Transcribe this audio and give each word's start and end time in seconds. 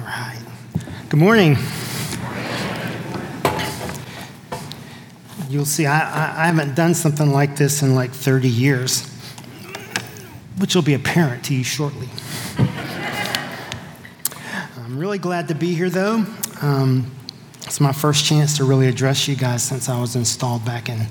All 0.00 0.06
right. 0.06 0.40
Good 1.10 1.20
morning. 1.20 1.58
You'll 5.50 5.66
see, 5.66 5.84
I, 5.84 6.42
I, 6.42 6.46
haven't 6.46 6.74
done 6.74 6.94
something 6.94 7.30
like 7.30 7.56
this 7.56 7.82
in 7.82 7.94
like 7.94 8.10
30 8.12 8.48
years, 8.48 9.06
which 10.56 10.74
will 10.74 10.82
be 10.82 10.94
apparent 10.94 11.44
to 11.46 11.54
you 11.54 11.64
shortly. 11.64 12.08
I'm 14.78 14.98
really 14.98 15.18
glad 15.18 15.48
to 15.48 15.54
be 15.54 15.74
here, 15.74 15.90
though. 15.90 16.24
Um, 16.62 17.10
it's 17.66 17.80
my 17.80 17.92
first 17.92 18.24
chance 18.24 18.56
to 18.56 18.64
really 18.64 18.88
address 18.88 19.28
you 19.28 19.36
guys 19.36 19.62
since 19.62 19.90
I 19.90 20.00
was 20.00 20.16
installed 20.16 20.64
back 20.64 20.88
in 20.88 21.08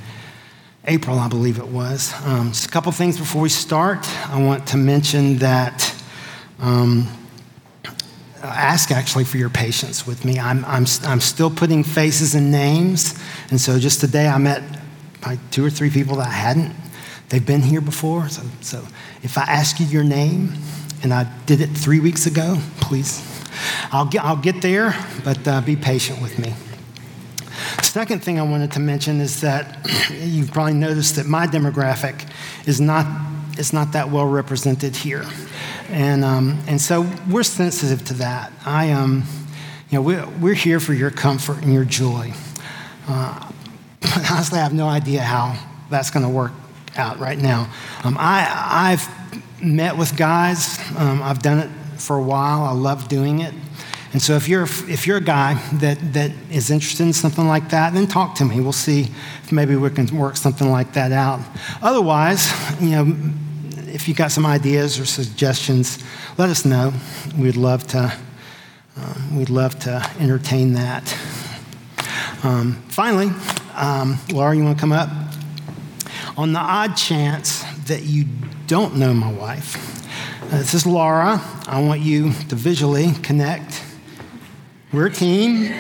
April, 0.86 1.20
I 1.20 1.28
believe 1.28 1.60
it 1.60 1.68
was. 1.68 2.12
Um, 2.26 2.48
just 2.50 2.66
a 2.66 2.70
couple 2.70 2.92
things 2.92 3.20
before 3.20 3.44
we 3.44 3.50
start. 3.50 4.08
I 4.30 4.42
want 4.42 4.66
to 4.70 4.78
mention 4.78 5.38
that. 5.38 5.96
Um, 6.60 7.08
ask 8.70 8.92
actually 8.92 9.24
for 9.24 9.38
your 9.38 9.50
patience 9.50 10.06
with 10.06 10.24
me. 10.24 10.40
I'm, 10.40 10.64
I'm, 10.66 10.86
I'm 11.04 11.22
still 11.22 11.50
putting 11.50 11.84
faces 11.84 12.36
and 12.36 12.52
names. 12.52 13.20
And 13.50 13.60
so 13.60 13.80
just 13.80 14.00
today 14.00 14.28
I 14.28 14.38
met 14.38 14.62
like 15.26 15.40
two 15.50 15.66
or 15.66 15.72
three 15.72 15.90
people 15.90 16.18
that 16.18 16.28
I 16.28 16.34
hadn't. 16.34 16.76
They've 17.30 17.46
been 17.46 17.62
here 17.62 17.82
before. 17.82 18.30
So, 18.30 18.44
so 18.62 18.86
if 19.24 19.40
I 19.40 19.42
ask 19.42 19.80
you 19.80 19.88
your 19.88 20.04
name 20.04 20.54
and 21.02 21.12
I 21.12 21.24
did 21.48 21.62
it 21.62 21.70
three 21.70 22.00
weeks 22.00 22.28
ago, 22.28 22.60
please, 22.80 23.26
I'll 23.92 24.06
get, 24.06 24.24
I'll 24.24 24.38
get 24.38 24.62
there, 24.62 24.96
but 25.24 25.48
uh, 25.48 25.62
be 25.62 25.76
patient 25.76 26.22
with 26.22 26.38
me. 26.38 26.54
Second 27.82 28.24
thing 28.24 28.40
I 28.40 28.44
wanted 28.44 28.72
to 28.74 28.80
mention 28.80 29.20
is 29.20 29.42
that 29.42 29.90
you've 30.12 30.52
probably 30.52 30.76
noticed 30.76 31.16
that 31.16 31.26
my 31.26 31.48
demographic 31.48 32.30
is 32.68 32.80
not, 32.80 33.08
is 33.58 33.74
not 33.74 33.94
that 33.94 34.12
well 34.12 34.28
represented 34.28 34.96
here. 34.96 35.26
And, 35.92 36.24
um, 36.24 36.60
and 36.68 36.80
so 36.80 37.10
we're 37.30 37.44
sensitive 37.44 38.06
to 38.06 38.14
that. 38.16 38.52
I, 38.66 38.92
um, 38.92 39.24
you 39.90 39.98
know, 39.98 40.02
we're, 40.04 40.28
we're 40.40 40.54
here 40.54 40.80
for 40.80 40.94
your 40.94 41.10
comfort 41.10 41.64
and 41.64 41.74
your 41.74 41.86
joy. 41.86 42.32
Uh, 43.08 43.52
honestly, 44.32 44.60
I 44.60 44.64
have 44.64 44.74
no 44.74 44.88
idea 44.88 45.22
how 45.22 45.58
that's 45.90 46.12
going 46.12 46.24
to 46.24 46.30
work 46.30 46.52
out 46.96 47.20
right 47.20 47.38
now. 47.38 47.72
Um, 48.04 48.18
I, 48.20 48.48
I've 48.92 49.64
met 49.64 49.98
with 49.98 50.16
guys, 50.16 50.80
um, 50.98 51.22
I've 51.24 51.42
done 51.42 51.60
it 51.60 51.70
for 52.00 52.18
a 52.18 52.24
while, 52.24 52.64
I 52.64 52.72
love 52.72 53.08
doing 53.08 53.40
it. 53.40 53.54
And 54.12 54.22
so 54.22 54.34
if 54.36 54.48
you're, 54.48 54.64
if 54.64 55.06
you're 55.06 55.18
a 55.18 55.22
guy 55.22 55.56
that, 55.74 56.14
that 56.14 56.32
is 56.52 56.72
interested 56.72 57.04
in 57.04 57.14
something 57.14 57.48
like 57.48 57.70
that, 57.70 57.94
then 57.94 58.08
talk 58.08 58.36
to 58.36 58.46
me. 58.46 58.60
We'll 58.60 58.72
see 58.74 59.02
if 59.44 59.52
maybe 59.52 59.76
we 59.76 59.90
can 59.92 60.08
work 60.18 60.36
something 60.36 60.70
like 60.70 60.94
that 60.94 61.12
out. 61.12 61.42
Otherwise, 61.82 62.52
you 62.82 62.90
know, 62.90 63.16
if 64.00 64.08
you 64.08 64.14
got 64.14 64.32
some 64.32 64.46
ideas 64.46 64.98
or 64.98 65.06
suggestions, 65.06 66.02
let 66.38 66.50
us 66.50 66.64
know. 66.64 66.94
We'd 67.38 67.58
love 67.58 67.86
to, 67.88 68.18
uh, 68.98 69.14
we'd 69.34 69.50
love 69.50 69.78
to 69.80 70.10
entertain 70.22 70.72
that. 70.76 71.04
Um, 72.42 72.82
finally, 72.88 73.30
um, 73.76 74.18
Laura, 74.32 74.56
you 74.56 74.64
want 74.64 74.78
to 74.78 74.80
come 74.80 74.94
up? 74.94 75.10
On 76.38 76.54
the 76.54 76.60
odd 76.60 76.96
chance 76.96 77.66
that 77.88 78.04
you 78.04 78.24
don't 78.68 78.96
know 78.96 79.14
my 79.14 79.34
wife, 79.34 79.76
uh, 80.44 80.60
this 80.60 80.74
is 80.74 80.86
Laura. 80.86 81.42
I 81.68 81.82
want 81.82 82.00
you 82.00 82.32
to 82.48 82.56
visually 82.56 83.12
connect. 83.22 83.84
We're 84.94 85.08
a 85.08 85.12
team. 85.12 85.74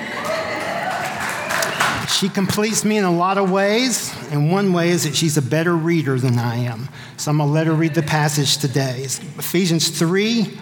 She 2.19 2.27
completes 2.27 2.83
me 2.83 2.97
in 2.97 3.05
a 3.05 3.15
lot 3.15 3.37
of 3.37 3.49
ways, 3.49 4.13
and 4.29 4.51
one 4.51 4.73
way 4.73 4.89
is 4.89 5.05
that 5.05 5.15
she's 5.15 5.37
a 5.37 5.41
better 5.41 5.73
reader 5.73 6.19
than 6.19 6.37
I 6.37 6.57
am. 6.57 6.89
So 7.15 7.31
I'm 7.31 7.37
going 7.37 7.47
to 7.47 7.53
let 7.53 7.65
her 7.65 7.73
read 7.73 7.93
the 7.93 8.03
passage 8.03 8.57
today. 8.57 9.03
It's 9.03 9.19
Ephesians 9.19 9.87
3, 9.87 10.59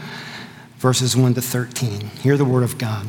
verses 0.77 1.17
1 1.17 1.33
to 1.33 1.41
13. 1.41 2.09
Hear 2.22 2.38
the 2.38 2.45
word 2.45 2.61
of 2.61 2.77
God. 2.77 3.08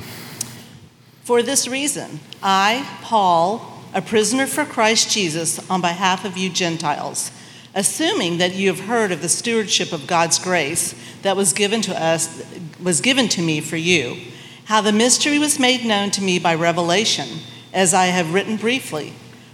For 1.25 1.43
this 1.43 1.69
reason, 1.69 2.21
I, 2.43 2.89
Paul, 3.03 3.83
a 3.93 4.01
prisoner 4.01 4.47
for 4.47 4.65
Christ 4.65 5.11
Jesus, 5.11 5.59
on 5.69 5.83
behalf 5.83 6.25
of 6.25 6.39
you 6.39 6.49
Gentiles, 6.49 7.31
assuming 7.75 8.39
that 8.39 8.55
you 8.55 8.69
have 8.69 8.87
heard 8.87 9.13
of 9.13 9.21
the 9.21 9.29
stewardship 9.29 9.93
of 9.93 10.07
God's 10.07 10.39
grace 10.39 10.95
that 11.21 11.37
was 11.37 11.53
given 11.53 11.83
to 11.83 12.03
us, 12.03 12.43
was 12.83 13.03
given 13.03 13.29
to 13.29 13.43
me 13.43 13.61
for 13.61 13.77
you, 13.77 14.17
how 14.65 14.81
the 14.81 14.91
mystery 14.91 15.39
was 15.39 15.59
made 15.59 15.85
known 15.85 16.11
to 16.13 16.23
me 16.23 16.39
by 16.39 16.55
revelation 16.55 17.29
as 17.73 17.95
I 17.95 18.07
have 18.07 18.35
written 18.35 18.57
briefly. 18.57 19.13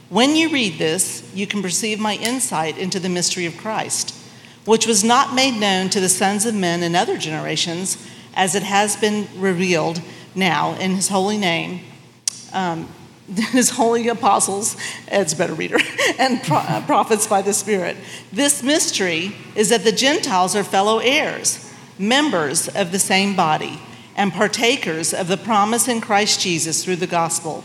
When 0.08 0.36
you 0.36 0.50
read 0.50 0.78
this, 0.78 1.28
you 1.34 1.47
can 1.47 1.62
perceive 1.62 1.98
my 1.98 2.14
insight 2.16 2.78
into 2.78 3.00
the 3.00 3.08
mystery 3.08 3.47
of 3.47 3.56
Christ, 3.56 4.14
which 4.64 4.86
was 4.86 5.02
not 5.02 5.34
made 5.34 5.58
known 5.58 5.91
to 5.91 6.00
the 6.00 6.08
sons 6.08 6.47
of 6.47 6.54
men 6.54 6.82
in 6.82 6.94
other 6.94 7.19
generations, 7.19 7.97
as 8.34 8.54
it 8.54 8.62
has 8.62 8.97
been 8.97 9.28
revealed 9.36 10.00
now 10.34 10.75
in 10.75 10.94
his 10.94 11.08
holy 11.08 11.38
name. 11.38 11.80
Um, 12.52 12.88
his 13.52 13.70
holy 13.70 14.06
apostles, 14.08 14.76
Ed's 15.08 15.32
a 15.32 15.36
better 15.36 15.54
reader, 15.54 15.78
and 16.19 16.42
pro- 16.42 16.58
uh, 16.58 16.84
prophets 16.84 17.26
by 17.26 17.42
the 17.42 17.54
Spirit. 17.54 17.96
This 18.32 18.62
mystery 18.62 19.34
is 19.56 19.70
that 19.70 19.84
the 19.84 19.92
Gentiles 19.92 20.54
are 20.54 20.64
fellow 20.64 20.98
heirs, 20.98 21.72
members 21.98 22.69
of 22.69 22.92
the 22.92 22.98
same 22.98 23.34
body, 23.34 23.81
and 24.16 24.32
partakers 24.32 25.14
of 25.14 25.28
the 25.28 25.36
promise 25.36 25.88
in 25.88 26.00
Christ 26.00 26.41
Jesus 26.41 26.84
through 26.84 26.96
the 26.96 27.06
gospel. 27.06 27.64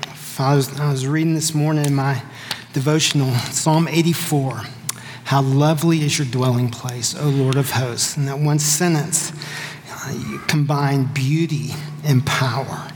I 0.39 0.55
was, 0.55 0.79
I 0.79 0.89
was 0.89 1.05
reading 1.05 1.35
this 1.35 1.53
morning 1.53 1.85
in 1.85 1.93
my 1.93 2.23
devotional, 2.73 3.33
Psalm 3.51 3.87
84. 3.87 4.61
How 5.25 5.41
lovely 5.41 6.01
is 6.01 6.17
your 6.17 6.27
dwelling 6.27 6.69
place, 6.69 7.15
O 7.15 7.27
Lord 7.27 7.55
of 7.55 7.71
hosts. 7.71 8.17
And 8.17 8.27
that 8.27 8.39
one 8.39 8.57
sentence, 8.57 9.33
uh, 9.89 10.13
you 10.29 10.39
combine 10.47 11.05
beauty 11.05 11.71
and 12.03 12.25
power. 12.25 12.87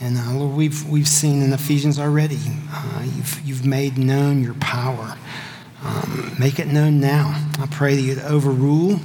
And 0.00 0.18
uh, 0.18 0.32
Lord, 0.32 0.56
we've, 0.56 0.88
we've 0.88 1.08
seen 1.08 1.42
in 1.42 1.52
Ephesians 1.52 1.98
already, 1.98 2.40
uh, 2.70 3.02
you've, 3.04 3.40
you've 3.44 3.66
made 3.66 3.96
known 3.96 4.42
your 4.42 4.54
power. 4.54 5.16
Um, 5.82 6.34
make 6.40 6.58
it 6.58 6.66
known 6.66 7.00
now. 7.00 7.50
I 7.60 7.66
pray 7.70 7.94
that 7.94 8.02
you'd 8.02 8.18
overrule 8.18 9.00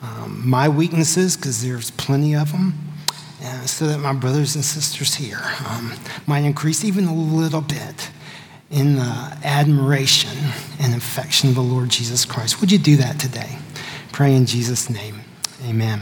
um, 0.00 0.42
my 0.44 0.68
weaknesses, 0.68 1.36
because 1.36 1.62
there's 1.62 1.90
plenty 1.92 2.36
of 2.36 2.52
them 2.52 2.93
uh, 3.44 3.66
so 3.66 3.86
that 3.86 3.98
my 3.98 4.12
brothers 4.12 4.54
and 4.54 4.64
sisters 4.64 5.14
here 5.14 5.42
um, 5.68 5.92
might 6.26 6.44
increase 6.44 6.84
even 6.84 7.04
a 7.04 7.14
little 7.14 7.60
bit 7.60 8.10
in 8.70 8.96
the 8.96 9.38
admiration 9.44 10.36
and 10.80 10.94
affection 10.94 11.50
of 11.50 11.54
the 11.54 11.62
Lord 11.62 11.90
Jesus 11.90 12.24
Christ. 12.24 12.60
Would 12.60 12.72
you 12.72 12.78
do 12.78 12.96
that 12.96 13.20
today? 13.20 13.58
Pray 14.12 14.34
in 14.34 14.46
Jesus' 14.46 14.88
name. 14.88 15.20
Amen. 15.64 16.00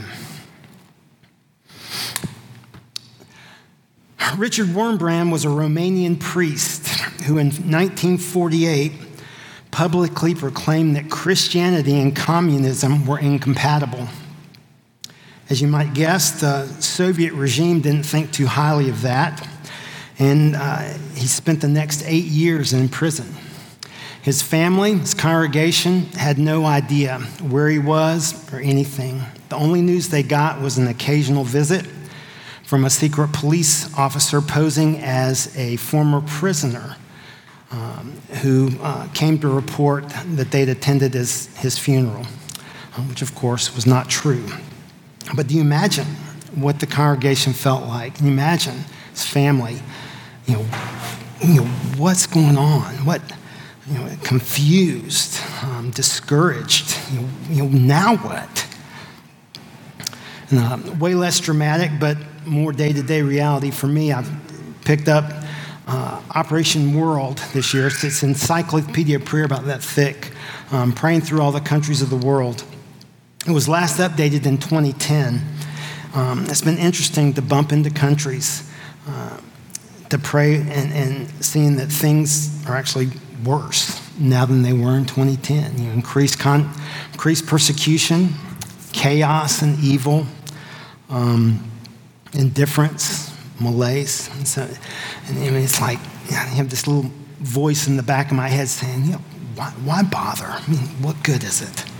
Richard 4.39 4.69
Wurmbrand 4.69 5.31
was 5.31 5.45
a 5.45 5.49
Romanian 5.49 6.19
priest 6.19 6.87
who, 7.23 7.39
in 7.39 7.49
1948, 7.49 8.93
publicly 9.71 10.35
proclaimed 10.35 10.97
that 10.97 11.11
Christianity 11.11 12.01
and 12.01 12.15
communism 12.15 13.07
were 13.07 13.19
incompatible. 13.19 14.09
As 15.53 15.61
you 15.61 15.69
might 15.69 15.93
guess, 15.93 16.41
the 16.41 16.67
Soviet 16.81 17.35
regime 17.35 17.83
didn't 17.83 18.05
think 18.05 18.33
too 18.33 18.47
highly 18.47 18.89
of 18.89 19.03
that, 19.03 19.47
and 20.19 20.57
uh, 20.57 20.79
he 21.15 21.27
spent 21.27 21.61
the 21.61 21.69
next 21.69 22.03
eight 22.07 22.25
years 22.25 22.73
in 22.73 22.89
prison. 22.89 23.27
His 24.23 24.41
family, 24.41 24.95
his 24.95 25.13
congregation, 25.13 26.07
had 26.13 26.39
no 26.39 26.65
idea 26.65 27.19
where 27.43 27.69
he 27.69 27.79
was 27.79 28.51
or 28.51 28.61
anything. 28.61 29.21
The 29.51 29.57
only 29.57 29.83
news 29.83 30.09
they 30.09 30.23
got 30.23 30.63
was 30.63 30.79
an 30.79 30.89
occasional 30.89 31.45
visit 31.45 31.87
from 32.65 32.87
a 32.87 32.91
secret 32.91 33.35
police 33.35 33.95
officer 33.99 34.41
posing 34.41 35.01
as 35.01 35.55
a 35.59 35.77
former 35.77 36.23
prisoner 36.23 36.97
um, 37.73 38.15
who 38.41 38.71
uh, 38.81 39.07
came 39.09 39.39
to 39.41 39.49
report 39.49 40.09
that 40.09 40.51
they'd 40.51 40.71
attended 40.71 41.13
his, 41.13 41.55
his 41.59 41.77
funeral, 41.77 42.25
which 43.07 43.21
of 43.21 43.35
course 43.35 43.75
was 43.75 43.85
not 43.87 44.09
true. 44.09 44.47
But 45.35 45.47
do 45.47 45.55
you 45.55 45.61
imagine 45.61 46.07
what 46.55 46.81
the 46.81 46.87
congregation 46.87 47.53
felt 47.53 47.87
like? 47.87 48.17
Can 48.17 48.27
you 48.27 48.33
imagine 48.33 48.85
his 49.11 49.25
family? 49.25 49.79
You 50.47 50.57
know, 50.57 50.67
you 51.41 51.55
know 51.63 51.67
what's 51.97 52.27
going 52.27 52.59
on? 52.59 52.83
What, 53.05 53.23
you 53.87 53.99
know, 53.99 54.11
confused, 54.23 55.41
um, 55.63 55.91
discouraged. 55.91 56.99
You 57.13 57.21
know, 57.21 57.29
you 57.49 57.63
know, 57.65 57.69
now 57.69 58.17
what? 58.17 58.67
And, 60.51 60.59
uh, 60.59 60.95
way 60.99 61.15
less 61.15 61.41
dramatic, 61.41 61.93
but 61.99 62.19
more 62.45 62.73
day 62.73 62.93
to 62.93 63.03
day 63.03 63.23
reality 63.23 63.71
for 63.71 63.87
me. 63.87 64.13
I've 64.13 64.31
picked 64.85 65.09
up 65.09 65.25
uh, 65.87 66.21
Operation 66.35 66.95
World 66.99 67.39
this 67.53 67.73
year. 67.73 67.87
It's, 67.87 68.05
it's 68.05 68.23
encyclopedia 68.23 69.21
prayer 69.21 69.45
about 69.45 69.65
that 69.67 69.83
thick, 69.83 70.33
um, 70.71 70.93
praying 70.93 71.23
through 71.23 71.41
all 71.41 71.53
the 71.53 71.61
countries 71.61 72.03
of 72.03 72.11
the 72.11 72.17
world. 72.17 72.65
It 73.45 73.51
was 73.51 73.69
last 73.69 73.99
updated 73.99 74.47
in 74.47 74.57
2010. 74.59 75.43
Um, 76.15 76.45
it's 76.45 76.61
been 76.61 76.79
interesting 76.79 77.35
to 77.35 77.43
bump 77.43 77.73
into 77.73 77.91
countries 77.91 78.71
uh, 79.09 79.41
to 80.11 80.19
pray 80.19 80.57
and, 80.57 80.93
and 80.93 81.45
seeing 81.45 81.75
that 81.77 81.89
things 81.89 82.65
are 82.69 82.77
actually 82.77 83.09
worse 83.45 84.01
now 84.17 84.47
than 84.47 84.63
they 84.63 84.73
were 84.73 84.97
in 84.97 85.07
2010. 85.07 85.77
You 85.77 85.89
know, 85.89 85.93
increased, 85.93 86.39
con- 86.39 86.71
increased 87.11 87.49
persecution, 87.49 88.29
chaos 88.93 89.61
and 89.61 89.77
evil, 89.81 90.25
um, 91.11 91.69
indifference, 92.35 93.37
malaise. 93.59 94.31
And 94.37 94.47
so, 94.47 94.69
and, 95.27 95.39
I 95.39 95.51
mean, 95.51 95.65
it's 95.65 95.81
like 95.81 95.99
you 96.29 96.37
have 96.37 96.71
this 96.71 96.87
little 96.87 97.11
voice 97.41 97.89
in 97.89 97.97
the 97.97 98.05
back 98.05 98.31
of 98.31 98.37
my 98.37 98.47
head 98.47 98.69
saying, 98.69 99.07
you 99.07 99.13
know, 99.13 99.23
why, 99.57 99.71
why 99.85 100.03
bother? 100.05 100.47
I 100.47 100.65
mean, 100.71 100.79
what 101.03 101.21
good 101.25 101.43
is 101.43 101.61
it? 101.61 101.92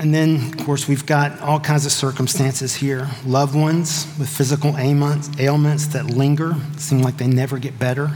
And 0.00 0.14
then, 0.14 0.54
of 0.54 0.64
course, 0.64 0.88
we've 0.88 1.04
got 1.04 1.40
all 1.40 1.60
kinds 1.60 1.84
of 1.84 1.92
circumstances 1.92 2.74
here 2.74 3.06
loved 3.26 3.54
ones 3.54 4.06
with 4.18 4.30
physical 4.30 4.76
ailments 4.78 5.86
that 5.88 6.06
linger, 6.06 6.56
seem 6.78 7.02
like 7.02 7.18
they 7.18 7.26
never 7.26 7.58
get 7.58 7.78
better, 7.78 8.10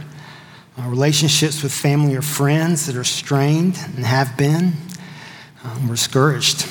uh, 0.78 0.88
relationships 0.88 1.62
with 1.62 1.72
family 1.72 2.16
or 2.16 2.22
friends 2.22 2.86
that 2.86 2.96
are 2.96 3.04
strained 3.04 3.78
and 3.96 4.06
have 4.06 4.34
been. 4.38 4.72
Um, 5.62 5.86
we're 5.86 5.96
discouraged, 5.96 6.62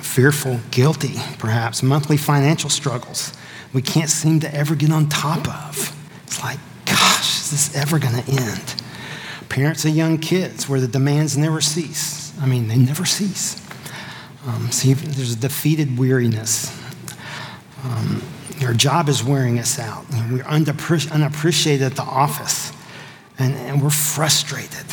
fearful, 0.00 0.60
guilty, 0.70 1.16
perhaps, 1.38 1.82
monthly 1.82 2.16
financial 2.16 2.70
struggles 2.70 3.34
we 3.72 3.82
can't 3.82 4.10
seem 4.10 4.40
to 4.40 4.54
ever 4.54 4.74
get 4.74 4.90
on 4.90 5.08
top 5.08 5.46
of. 5.48 5.96
It's 6.24 6.42
like, 6.42 6.58
gosh, 6.86 7.40
is 7.42 7.50
this 7.50 7.76
ever 7.76 7.98
going 7.98 8.22
to 8.22 8.30
end? 8.30 8.82
Parents 9.48 9.84
of 9.84 9.94
young 9.94 10.18
kids 10.18 10.68
where 10.68 10.80
the 10.80 10.88
demands 10.88 11.36
never 11.36 11.60
cease. 11.60 12.32
I 12.40 12.46
mean, 12.46 12.68
they 12.68 12.76
never 12.76 13.04
cease. 13.04 13.59
Um, 14.46 14.70
there's 14.72 15.32
a 15.34 15.36
defeated 15.36 15.98
weariness. 15.98 16.74
Um, 17.84 18.22
our 18.62 18.72
job 18.72 19.08
is 19.08 19.22
wearing 19.22 19.58
us 19.58 19.78
out. 19.78 20.04
we're 20.30 20.44
unappreciated 20.44 21.82
at 21.82 21.96
the 21.96 22.02
office, 22.02 22.72
and, 23.38 23.54
and 23.54 23.82
we're 23.82 23.90
frustrated. 23.90 24.86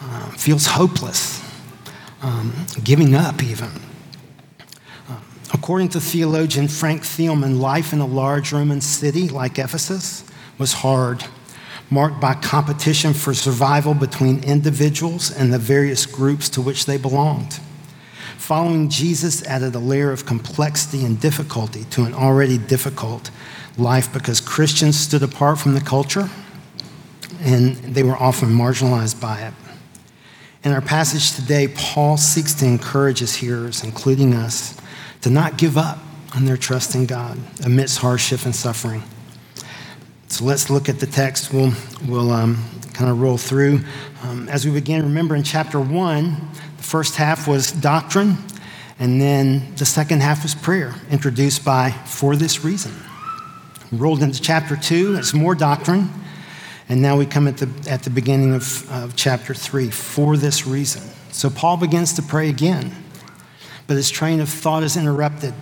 Uh, 0.00 0.30
feels 0.32 0.66
hopeless, 0.66 1.42
um, 2.22 2.52
giving 2.82 3.14
up 3.14 3.42
even. 3.42 3.70
Uh, 5.08 5.18
according 5.52 5.88
to 5.88 6.00
theologian 6.00 6.68
Frank 6.68 7.02
Thielman, 7.02 7.58
life 7.60 7.92
in 7.92 8.00
a 8.00 8.06
large 8.06 8.52
Roman 8.52 8.80
city 8.80 9.28
like 9.28 9.58
Ephesus 9.58 10.24
was 10.58 10.72
hard, 10.72 11.24
marked 11.90 12.20
by 12.20 12.34
competition 12.34 13.12
for 13.12 13.34
survival 13.34 13.94
between 13.94 14.44
individuals 14.44 15.30
and 15.30 15.52
the 15.52 15.58
various 15.58 16.06
groups 16.06 16.48
to 16.50 16.60
which 16.60 16.86
they 16.86 16.96
belonged. 16.96 17.58
Following 18.44 18.90
Jesus 18.90 19.42
added 19.46 19.74
a 19.74 19.78
layer 19.78 20.12
of 20.12 20.26
complexity 20.26 21.02
and 21.02 21.18
difficulty 21.18 21.84
to 21.84 22.04
an 22.04 22.12
already 22.12 22.58
difficult 22.58 23.30
life 23.78 24.12
because 24.12 24.38
Christians 24.38 25.00
stood 25.00 25.22
apart 25.22 25.58
from 25.58 25.72
the 25.72 25.80
culture 25.80 26.28
and 27.40 27.74
they 27.76 28.02
were 28.02 28.18
often 28.18 28.50
marginalized 28.50 29.18
by 29.18 29.40
it. 29.40 29.54
In 30.62 30.72
our 30.72 30.82
passage 30.82 31.34
today, 31.34 31.68
Paul 31.68 32.18
seeks 32.18 32.52
to 32.56 32.66
encourage 32.66 33.20
his 33.20 33.34
hearers, 33.34 33.82
including 33.82 34.34
us, 34.34 34.78
to 35.22 35.30
not 35.30 35.56
give 35.56 35.78
up 35.78 36.00
on 36.36 36.44
their 36.44 36.58
trust 36.58 36.94
in 36.94 37.06
God 37.06 37.38
amidst 37.64 37.96
hardship 38.00 38.44
and 38.44 38.54
suffering. 38.54 39.02
So 40.28 40.44
let's 40.44 40.68
look 40.68 40.90
at 40.90 41.00
the 41.00 41.06
text. 41.06 41.50
We'll, 41.50 41.72
we'll 42.06 42.30
um, 42.30 42.62
kind 42.92 43.10
of 43.10 43.22
roll 43.22 43.38
through. 43.38 43.80
Um, 44.22 44.50
as 44.50 44.66
we 44.66 44.72
begin, 44.72 45.02
remember 45.02 45.34
in 45.34 45.44
chapter 45.44 45.80
1, 45.80 46.50
first 46.84 47.16
half 47.16 47.48
was 47.48 47.72
doctrine, 47.72 48.36
and 48.98 49.20
then 49.20 49.74
the 49.76 49.86
second 49.86 50.20
half 50.22 50.42
was 50.42 50.54
prayer, 50.54 50.94
introduced 51.10 51.64
by 51.64 51.90
for 51.90 52.36
this 52.36 52.64
reason. 52.64 52.92
rolled 53.90 54.22
into 54.22 54.40
chapter 54.40 54.76
two, 54.76 55.16
it's 55.16 55.34
more 55.34 55.54
doctrine, 55.54 56.10
and 56.88 57.00
now 57.00 57.16
we 57.16 57.26
come 57.26 57.48
at 57.48 57.56
the, 57.56 57.90
at 57.90 58.02
the 58.02 58.10
beginning 58.10 58.54
of, 58.54 58.90
of 58.92 59.16
chapter 59.16 59.54
three, 59.54 59.90
for 59.90 60.36
this 60.36 60.66
reason. 60.66 61.02
So 61.32 61.50
Paul 61.50 61.78
begins 61.78 62.12
to 62.14 62.22
pray 62.22 62.48
again, 62.48 62.94
but 63.86 63.96
his 63.96 64.10
train 64.10 64.40
of 64.40 64.48
thought 64.48 64.82
is 64.82 64.96
interrupted. 64.96 65.54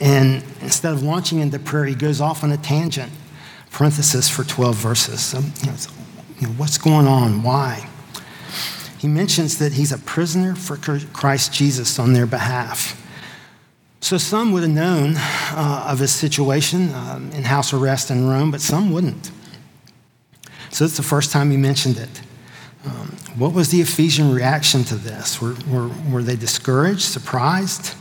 And 0.00 0.44
instead 0.60 0.92
of 0.92 1.02
launching 1.02 1.40
into 1.40 1.58
prayer, 1.58 1.86
he 1.86 1.94
goes 1.94 2.20
off 2.20 2.44
on 2.44 2.52
a 2.52 2.56
tangent, 2.56 3.10
parenthesis 3.70 4.28
for 4.28 4.44
12 4.44 4.76
verses. 4.76 5.20
So, 5.20 5.38
you 5.38 5.66
know, 5.66 5.76
you 6.40 6.46
know, 6.48 6.52
what's 6.54 6.78
going 6.78 7.06
on? 7.06 7.42
Why? 7.42 7.88
He 9.04 9.08
mentions 9.08 9.58
that 9.58 9.74
he's 9.74 9.92
a 9.92 9.98
prisoner 9.98 10.54
for 10.54 10.78
Christ 10.78 11.52
Jesus 11.52 11.98
on 11.98 12.14
their 12.14 12.24
behalf. 12.24 12.98
So 14.00 14.16
some 14.16 14.50
would 14.52 14.62
have 14.62 14.72
known 14.72 15.16
uh, 15.18 15.88
of 15.90 15.98
his 15.98 16.10
situation 16.10 16.90
um, 16.94 17.30
in 17.32 17.42
house 17.42 17.74
arrest 17.74 18.10
in 18.10 18.26
Rome, 18.26 18.50
but 18.50 18.62
some 18.62 18.90
wouldn't. 18.92 19.30
So 20.70 20.86
it's 20.86 20.96
the 20.96 21.02
first 21.02 21.32
time 21.32 21.50
he 21.50 21.58
mentioned 21.58 21.98
it. 21.98 22.22
Um, 22.86 23.14
what 23.36 23.52
was 23.52 23.68
the 23.68 23.82
Ephesian 23.82 24.32
reaction 24.32 24.84
to 24.84 24.94
this? 24.94 25.38
Were, 25.38 25.54
were, 25.68 25.90
were 26.10 26.22
they 26.22 26.36
discouraged, 26.36 27.02
surprised? 27.02 27.94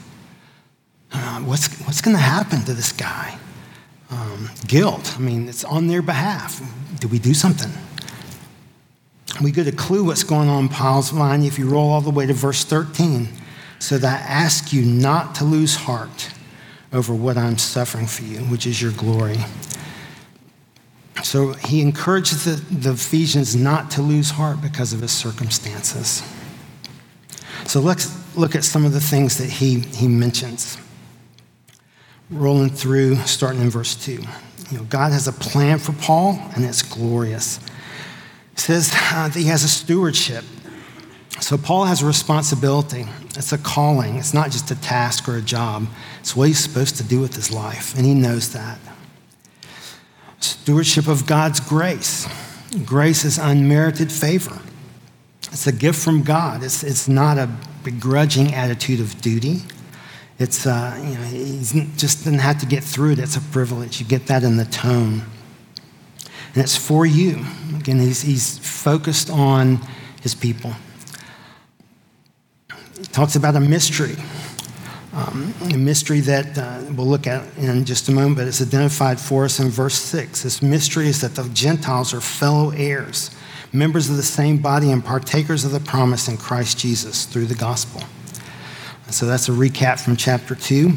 Uh, 1.11 1.41
what's 1.41 1.81
what's 1.81 1.99
going 1.99 2.15
to 2.15 2.23
happen 2.23 2.61
to 2.61 2.73
this 2.73 2.94
guy? 2.94 3.37
Um, 4.09 4.49
guilt. 4.68 5.16
I 5.18 5.19
mean, 5.19 5.49
it's 5.49 5.66
on 5.66 5.87
their 5.87 6.01
behalf. 6.01 6.61
Did 7.01 7.11
we 7.11 7.19
do 7.19 7.33
something? 7.33 7.73
We 9.42 9.52
get 9.52 9.68
a 9.68 9.71
clue 9.71 10.04
what's 10.04 10.23
going 10.23 10.49
on 10.49 10.66
in 10.66 10.69
Paul's 10.69 11.11
mind 11.11 11.44
if 11.44 11.57
you 11.57 11.69
roll 11.69 11.90
all 11.90 12.02
the 12.02 12.11
way 12.11 12.25
to 12.25 12.33
verse 12.33 12.63
13. 12.63 13.30
So 13.80 13.97
that 13.97 14.21
I 14.21 14.23
ask 14.25 14.71
you 14.71 14.83
not 14.83 15.35
to 15.35 15.44
lose 15.44 15.75
heart 15.75 16.30
over 16.94 17.13
what 17.13 17.37
I'm 17.37 17.57
suffering 17.57 18.06
for 18.06 18.23
you, 18.23 18.40
which 18.40 18.66
is 18.66 18.81
your 18.81 18.92
glory. 18.92 19.37
So 21.23 21.54
he 21.54 21.81
encourages 21.81 22.45
the, 22.45 22.75
the 22.75 22.92
Ephesians 22.92 23.56
not 23.56 23.92
to 23.92 24.02
lose 24.02 24.31
heart 24.31 24.61
because 24.61 24.94
of 24.94 25.02
his 25.02 25.11
circumstances. 25.11 26.23
So 27.66 27.80
let's 27.80 28.35
look 28.37 28.56
at 28.56 28.63
some 28.63 28.85
of 28.85 28.94
the 28.94 28.99
things 28.99 29.37
that 29.37 29.49
he, 29.49 29.80
he 29.80 30.07
mentions. 30.07 30.78
Rolling 32.30 32.69
through, 32.69 33.16
starting 33.18 33.61
in 33.61 33.69
verse 33.69 33.95
2. 33.95 34.11
You 34.71 34.78
know, 34.78 34.83
God 34.85 35.11
has 35.11 35.28
a 35.28 35.33
plan 35.33 35.80
for 35.80 35.94
Paul, 35.94 36.40
and 36.56 36.63
it's 36.63 36.81
glorious. 36.81 37.59
Says 38.56 38.92
that 38.92 39.33
he 39.36 39.45
has 39.45 39.64
a 39.64 39.68
stewardship. 39.68 40.44
So 41.40 41.57
Paul 41.57 41.86
has 41.86 42.02
a 42.02 42.06
responsibility. 42.06 43.06
It's 43.36 43.52
a 43.52 43.57
calling. 43.57 44.16
It's 44.16 44.33
not 44.33 44.52
just 44.52 44.72
a 44.72 44.76
task 44.76 45.28
or 45.28 45.38
a 45.38 45.42
job. 45.42 45.88
It's 46.19 46.36
what 46.36 46.48
he's 46.48 46.60
supposed 46.60 46.98
to 46.98 47.04
do 47.04 47.19
with 47.19 47.36
his 47.36 47.52
life, 47.52 47.95
and 47.98 48.06
he 48.06 48.14
knows 48.14 48.54
that. 48.54 48.80
Stewardship 50.40 51.07
of 51.07 51.26
God's 51.26 51.60
grace. 51.60 52.28
Grace 52.86 53.26
is 53.26 53.38
unmerited 53.38 54.12
favor. 54.12 54.60
It's 55.52 55.68
a 55.68 55.72
gift 55.72 56.00
from 56.00 56.24
God. 56.24 56.64
It's, 56.64 56.83
it's 56.83 57.07
not 57.07 57.38
a 57.38 57.50
begrudging 57.83 58.54
attitude 58.54 59.00
of 59.00 59.22
duty. 59.22 59.62
It's, 60.40 60.66
uh, 60.66 60.98
you 61.04 61.16
know, 61.16 61.24
he 61.26 61.60
just 61.98 62.24
didn't 62.24 62.40
have 62.40 62.60
to 62.60 62.66
get 62.66 62.83
through 62.83 63.14
it. 63.14 63.19
It's 63.19 63.36
a 63.36 63.42
privilege. 63.42 64.00
You 64.00 64.06
get 64.06 64.28
that 64.28 64.44
in 64.44 64.57
the 64.57 64.66
tone 64.66 65.24
and 66.54 66.64
it's 66.64 66.78
for 66.78 67.06
you. 67.06 67.45
Again, 67.76 68.00
he's, 68.00 68.22
he's 68.22 68.60
focused 68.60 69.30
on 69.30 69.80
his 70.22 70.36
people. 70.36 70.74
He 72.98 73.06
talks 73.06 73.36
about 73.36 73.56
a 73.56 73.60
mystery, 73.60 74.16
um, 75.14 75.54
a 75.74 75.78
mystery 75.78 76.19
that 76.22 76.57
uh, 76.57 76.83
we'll 76.95 77.07
look 77.07 77.26
at 77.26 77.57
in 77.57 77.86
just 77.86 78.07
a 78.07 78.12
moment, 78.12 78.38
but 78.38 78.48
it's 78.48 78.62
identified 78.62 79.19
for 79.19 79.45
us 79.45 79.60
in 79.60 79.69
verse 79.69 79.95
6. 79.95 80.44
This 80.44 80.62
mystery 80.62 81.07
is 81.07 81.22
that 81.22 81.36
the 81.36 81.50
Gentiles 81.50 82.14
are 82.14 82.22
fellow 82.22 82.69
heirs, 82.69 83.31
members 83.72 84.10
of 84.10 84.16
the 84.16 84.24
same 84.24 84.60
body, 84.60 84.92
and 84.92 85.04
partakers 85.04 85.66
of 85.66 85.72
the 85.72 85.80
promise 85.80 86.28
in 86.28 86.38
Christ 86.38 86.78
Jesus 86.78 87.26
through 87.26 87.48
the 87.48 87.56
gospel. 87.56 88.04
So 89.10 89.26
that's 89.26 89.50
a 89.50 89.52
recap 89.52 90.00
from 90.00 90.16
chapter 90.16 90.56
2. 90.56 90.88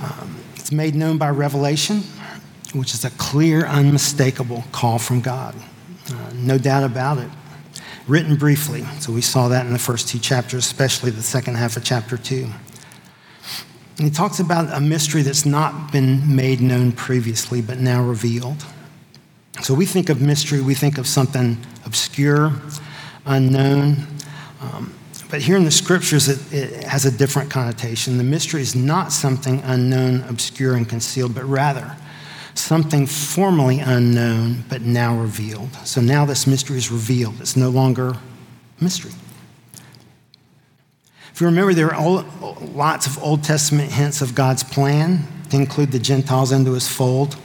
Um, 0.00 0.36
it's 0.56 0.72
made 0.72 0.94
known 0.94 1.16
by 1.16 1.30
revelation, 1.30 2.02
which 2.78 2.94
is 2.94 3.04
a 3.04 3.10
clear, 3.10 3.66
unmistakable 3.66 4.64
call 4.72 4.98
from 4.98 5.20
God. 5.20 5.54
Uh, 6.10 6.30
no 6.34 6.58
doubt 6.58 6.84
about 6.84 7.18
it. 7.18 7.30
Written 8.06 8.36
briefly. 8.36 8.84
So 9.00 9.12
we 9.12 9.20
saw 9.20 9.48
that 9.48 9.66
in 9.66 9.72
the 9.72 9.78
first 9.78 10.08
two 10.08 10.18
chapters, 10.18 10.64
especially 10.64 11.10
the 11.10 11.22
second 11.22 11.56
half 11.56 11.76
of 11.76 11.84
chapter 11.84 12.16
two. 12.16 12.48
And 13.98 14.06
he 14.06 14.10
talks 14.10 14.38
about 14.38 14.72
a 14.76 14.80
mystery 14.80 15.22
that's 15.22 15.46
not 15.46 15.90
been 15.90 16.36
made 16.36 16.60
known 16.60 16.92
previously, 16.92 17.62
but 17.62 17.78
now 17.78 18.02
revealed. 18.02 18.64
So 19.62 19.72
we 19.72 19.86
think 19.86 20.10
of 20.10 20.20
mystery, 20.20 20.60
we 20.60 20.74
think 20.74 20.98
of 20.98 21.06
something 21.06 21.56
obscure, 21.86 22.52
unknown. 23.24 24.06
Um, 24.60 24.92
but 25.30 25.40
here 25.40 25.56
in 25.56 25.64
the 25.64 25.70
scriptures, 25.70 26.28
it, 26.28 26.52
it, 26.52 26.84
has 26.84 27.06
a 27.06 27.10
different 27.10 27.50
connotation. 27.50 28.18
The 28.18 28.24
mystery 28.24 28.60
is 28.60 28.76
not 28.76 29.12
something 29.12 29.62
unknown, 29.64 30.22
obscure, 30.28 30.74
and 30.76 30.88
concealed, 30.88 31.34
but 31.34 31.44
rather 31.44 31.96
something 32.58 33.06
formerly 33.06 33.80
unknown, 33.80 34.64
but 34.68 34.82
now 34.82 35.16
revealed. 35.16 35.72
So 35.84 36.00
now 36.00 36.24
this 36.24 36.46
mystery 36.46 36.78
is 36.78 36.90
revealed. 36.90 37.40
It's 37.40 37.56
no 37.56 37.70
longer 37.70 38.16
mystery. 38.80 39.12
If 41.32 41.40
you 41.40 41.46
remember, 41.46 41.74
there 41.74 41.94
are 41.94 42.24
lots 42.60 43.06
of 43.06 43.22
Old 43.22 43.44
Testament 43.44 43.92
hints 43.92 44.22
of 44.22 44.34
God's 44.34 44.64
plan 44.64 45.26
to 45.50 45.56
include 45.56 45.92
the 45.92 45.98
Gentiles 45.98 46.50
into 46.50 46.72
his 46.72 46.88
fold. 46.88 47.36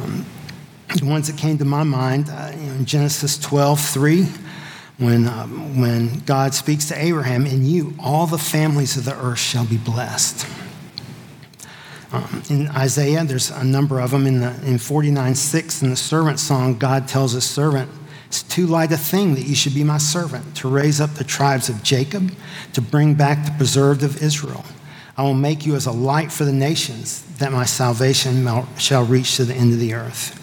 Um, 0.00 0.26
the 0.94 1.06
ones 1.06 1.26
that 1.26 1.38
came 1.38 1.58
to 1.58 1.64
my 1.64 1.82
mind 1.82 2.28
uh, 2.28 2.52
in 2.54 2.84
Genesis 2.84 3.38
12 3.38 3.80
3, 3.80 4.26
when, 4.98 5.26
um, 5.28 5.80
when 5.80 6.18
God 6.20 6.54
speaks 6.54 6.86
to 6.88 7.02
Abraham, 7.02 7.46
In 7.46 7.64
you, 7.64 7.94
all 7.98 8.26
the 8.26 8.38
families 8.38 8.96
of 8.96 9.04
the 9.04 9.14
earth 9.14 9.38
shall 9.38 9.64
be 9.64 9.78
blessed. 9.78 10.46
Um, 12.10 12.42
in 12.48 12.68
Isaiah, 12.68 13.24
there's 13.24 13.50
a 13.50 13.64
number 13.64 14.00
of 14.00 14.12
them. 14.12 14.26
In, 14.26 14.40
the, 14.40 14.54
in 14.64 14.78
49 14.78 15.34
6, 15.34 15.82
in 15.82 15.90
the 15.90 15.96
servant 15.96 16.40
song, 16.40 16.78
God 16.78 17.06
tells 17.06 17.32
his 17.32 17.44
servant, 17.44 17.90
it's 18.26 18.42
too 18.42 18.66
light 18.66 18.92
a 18.92 18.96
thing 18.96 19.34
that 19.34 19.44
you 19.44 19.54
should 19.54 19.74
be 19.74 19.84
my 19.84 19.98
servant, 19.98 20.56
to 20.56 20.68
raise 20.68 21.00
up 21.00 21.14
the 21.14 21.24
tribes 21.24 21.68
of 21.68 21.82
Jacob, 21.82 22.32
to 22.74 22.80
bring 22.80 23.14
back 23.14 23.44
the 23.44 23.52
preserved 23.52 24.02
of 24.02 24.22
Israel. 24.22 24.64
I 25.16 25.22
will 25.22 25.34
make 25.34 25.66
you 25.66 25.74
as 25.74 25.86
a 25.86 25.92
light 25.92 26.30
for 26.30 26.44
the 26.44 26.52
nations, 26.52 27.22
that 27.38 27.52
my 27.52 27.64
salvation 27.64 28.46
shall 28.78 29.04
reach 29.04 29.36
to 29.36 29.44
the 29.44 29.54
end 29.54 29.72
of 29.72 29.80
the 29.80 29.94
earth. 29.94 30.34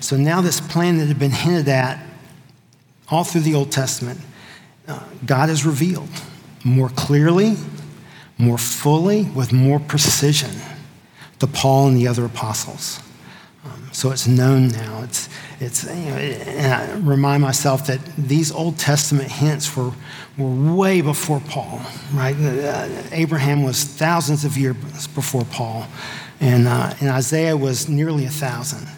So 0.00 0.16
now, 0.16 0.40
this 0.40 0.60
plan 0.60 0.98
that 0.98 1.06
had 1.06 1.18
been 1.18 1.30
hinted 1.30 1.68
at 1.68 2.04
all 3.08 3.24
through 3.24 3.42
the 3.42 3.54
Old 3.54 3.70
Testament, 3.70 4.20
uh, 4.88 5.00
God 5.24 5.48
has 5.48 5.64
revealed 5.64 6.08
more 6.64 6.88
clearly, 6.88 7.56
more 8.42 8.58
fully, 8.58 9.22
with 9.34 9.52
more 9.52 9.78
precision 9.78 10.50
to 11.38 11.46
Paul 11.46 11.88
and 11.88 11.96
the 11.96 12.08
other 12.08 12.24
apostles. 12.24 12.98
Um, 13.64 13.88
so 13.92 14.10
it's 14.10 14.26
known 14.26 14.68
now. 14.68 15.02
It's, 15.04 15.28
it's, 15.60 15.84
you 15.84 15.90
know, 15.90 16.16
and 16.16 16.72
I 16.74 16.96
remind 16.98 17.42
myself 17.42 17.86
that 17.86 18.00
these 18.18 18.50
Old 18.50 18.78
Testament 18.78 19.30
hints 19.30 19.76
were, 19.76 19.92
were 20.36 20.74
way 20.74 21.00
before 21.02 21.40
Paul, 21.48 21.80
right? 22.12 22.34
Uh, 22.36 22.88
Abraham 23.12 23.62
was 23.62 23.84
thousands 23.84 24.44
of 24.44 24.56
years 24.56 25.06
before 25.14 25.44
Paul, 25.44 25.86
and, 26.40 26.66
uh, 26.66 26.94
and 27.00 27.10
Isaiah 27.10 27.56
was 27.56 27.88
nearly 27.88 28.24
a 28.24 28.30
thousand. 28.30 28.88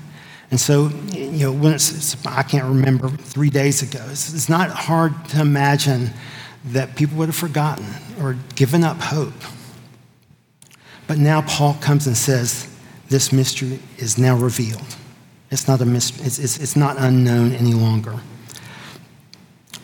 And 0.51 0.59
so, 0.59 0.89
you 1.13 1.47
know, 1.47 1.53
when 1.53 1.75
it's, 1.75 1.93
it's, 1.93 2.27
I 2.27 2.43
can't 2.43 2.65
remember 2.65 3.11
three 3.11 3.51
days 3.51 3.83
ago, 3.83 4.03
it's, 4.11 4.33
it's 4.33 4.49
not 4.49 4.71
hard 4.71 5.13
to 5.31 5.41
imagine 5.41 6.11
that 6.66 6.97
people 6.97 7.18
would 7.18 7.28
have 7.28 7.37
forgotten 7.37 7.87
or 8.21 8.37
given 8.54 8.83
up 8.83 8.99
hope. 8.99 9.35
But 11.06 11.18
now 11.18 11.42
Paul 11.42 11.75
comes 11.75 12.06
and 12.06 12.16
says, 12.16 12.68
This 13.09 13.33
mystery 13.33 13.78
is 13.99 14.16
now 14.16 14.37
revealed. 14.37 14.97
It's 15.50 15.68
not 15.68 15.80
a 15.80 15.85
mystery, 15.85 16.26
it's, 16.26 16.38
it's, 16.38 16.59
it's 16.59 16.76
not 16.76 16.97
unknown 16.99 17.52
any 17.52 17.75
longer. 17.75 18.18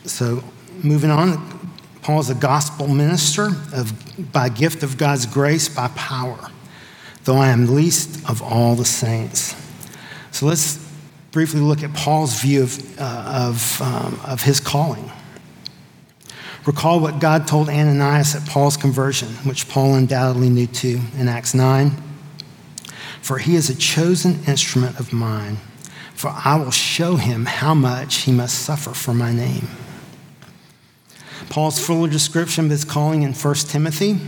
So, 0.04 0.42
moving 0.82 1.10
on, 1.10 1.74
Paul 2.02 2.20
is 2.20 2.30
a 2.30 2.34
gospel 2.34 2.88
minister 2.88 3.50
of, 3.74 4.32
by 4.32 4.48
gift 4.48 4.82
of 4.82 4.96
God's 4.96 5.26
grace, 5.26 5.68
by 5.68 5.88
power, 5.88 6.50
though 7.24 7.36
I 7.36 7.48
am 7.48 7.74
least 7.74 8.28
of 8.28 8.42
all 8.42 8.74
the 8.74 8.86
saints. 8.86 9.54
So, 10.30 10.46
let's 10.46 10.84
briefly 11.30 11.60
look 11.60 11.82
at 11.82 11.92
Paul's 11.92 12.40
view 12.40 12.62
of, 12.62 12.98
uh, 13.00 13.48
of, 13.50 13.82
um, 13.82 14.20
of 14.26 14.42
his 14.42 14.58
calling. 14.58 15.12
Recall 16.66 17.00
what 17.00 17.20
God 17.20 17.46
told 17.46 17.68
Ananias 17.68 18.34
at 18.34 18.46
Paul's 18.46 18.76
conversion, 18.76 19.28
which 19.44 19.68
Paul 19.68 19.94
undoubtedly 19.94 20.50
knew 20.50 20.66
too 20.66 21.00
in 21.18 21.28
Acts 21.28 21.54
9 21.54 21.92
for 23.20 23.38
he 23.38 23.54
is 23.54 23.70
a 23.70 23.74
chosen 23.74 24.40
instrument 24.46 24.98
of 24.98 25.12
mine, 25.12 25.58
for 26.14 26.32
I 26.44 26.56
will 26.56 26.70
show 26.70 27.16
him 27.16 27.46
how 27.46 27.74
much 27.74 28.22
he 28.22 28.32
must 28.32 28.58
suffer 28.58 28.90
for 28.90 29.14
my 29.14 29.32
name. 29.32 29.68
Paul's 31.48 31.84
fuller 31.84 32.08
description 32.08 32.66
of 32.66 32.70
his 32.70 32.84
calling 32.84 33.22
in 33.22 33.32
1 33.32 33.54
Timothy 33.54 34.18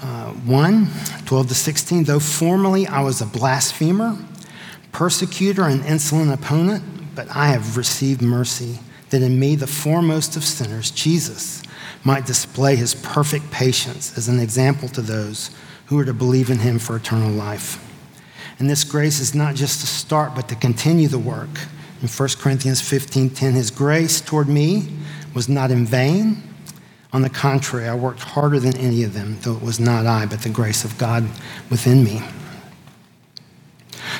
uh, 0.00 0.32
1 0.32 0.88
12 1.26 1.48
to 1.48 1.54
16. 1.54 2.04
Though 2.04 2.18
formerly 2.18 2.86
I 2.86 3.02
was 3.02 3.20
a 3.20 3.26
blasphemer, 3.26 4.18
persecutor, 4.90 5.64
and 5.64 5.84
insolent 5.84 6.32
opponent, 6.32 6.82
but 7.14 7.28
I 7.34 7.48
have 7.48 7.76
received 7.76 8.22
mercy, 8.22 8.80
that 9.10 9.22
in 9.22 9.38
me, 9.38 9.54
the 9.54 9.66
foremost 9.66 10.36
of 10.36 10.44
sinners, 10.44 10.90
Jesus, 10.90 11.62
might 12.04 12.26
display 12.26 12.76
his 12.76 12.94
perfect 12.94 13.50
patience 13.50 14.16
as 14.16 14.28
an 14.28 14.40
example 14.40 14.88
to 14.88 15.00
those 15.00 15.50
who 15.86 15.98
are 15.98 16.04
to 16.04 16.14
believe 16.14 16.50
in 16.50 16.58
him 16.58 16.78
for 16.78 16.96
eternal 16.96 17.30
life. 17.30 17.78
And 18.58 18.68
this 18.68 18.84
grace 18.84 19.20
is 19.20 19.34
not 19.34 19.54
just 19.54 19.80
to 19.80 19.86
start, 19.86 20.34
but 20.34 20.48
to 20.48 20.54
continue 20.54 21.08
the 21.08 21.18
work. 21.18 21.50
In 22.00 22.08
1 22.08 22.38
Corinthians 22.38 22.80
15:10, 22.80 23.54
his 23.54 23.70
grace 23.70 24.20
toward 24.20 24.48
me 24.48 24.88
was 25.34 25.48
not 25.48 25.70
in 25.70 25.86
vain. 25.86 26.42
On 27.12 27.22
the 27.22 27.28
contrary, 27.28 27.88
I 27.88 27.94
worked 27.94 28.20
harder 28.20 28.58
than 28.58 28.76
any 28.76 29.02
of 29.04 29.14
them, 29.14 29.38
though 29.42 29.54
it 29.54 29.62
was 29.62 29.78
not 29.78 30.06
I, 30.06 30.26
but 30.26 30.42
the 30.42 30.48
grace 30.48 30.84
of 30.84 30.96
God 30.98 31.28
within 31.70 32.02
me. 32.02 32.22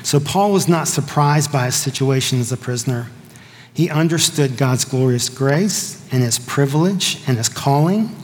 So 0.02 0.20
Paul 0.20 0.52
was 0.52 0.68
not 0.68 0.88
surprised 0.88 1.50
by 1.52 1.66
his 1.66 1.74
situation 1.74 2.40
as 2.40 2.52
a 2.52 2.56
prisoner. 2.56 3.08
He 3.74 3.88
understood 3.88 4.56
God's 4.56 4.84
glorious 4.84 5.28
grace 5.28 6.06
and 6.12 6.22
his 6.22 6.38
privilege 6.38 7.22
and 7.26 7.38
his 7.38 7.48
calling, 7.48 8.14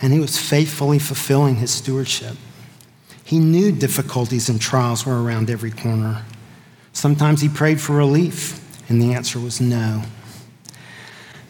and 0.00 0.12
he 0.12 0.20
was 0.20 0.38
faithfully 0.38 0.98
fulfilling 0.98 1.56
his 1.56 1.70
stewardship. 1.70 2.36
He 3.22 3.38
knew 3.38 3.72
difficulties 3.72 4.48
and 4.48 4.60
trials 4.60 5.04
were 5.04 5.22
around 5.22 5.50
every 5.50 5.70
corner. 5.70 6.24
Sometimes 6.94 7.42
he 7.42 7.48
prayed 7.48 7.80
for 7.80 7.94
relief, 7.94 8.64
and 8.88 9.02
the 9.02 9.12
answer 9.12 9.38
was 9.38 9.60
no. 9.60 10.02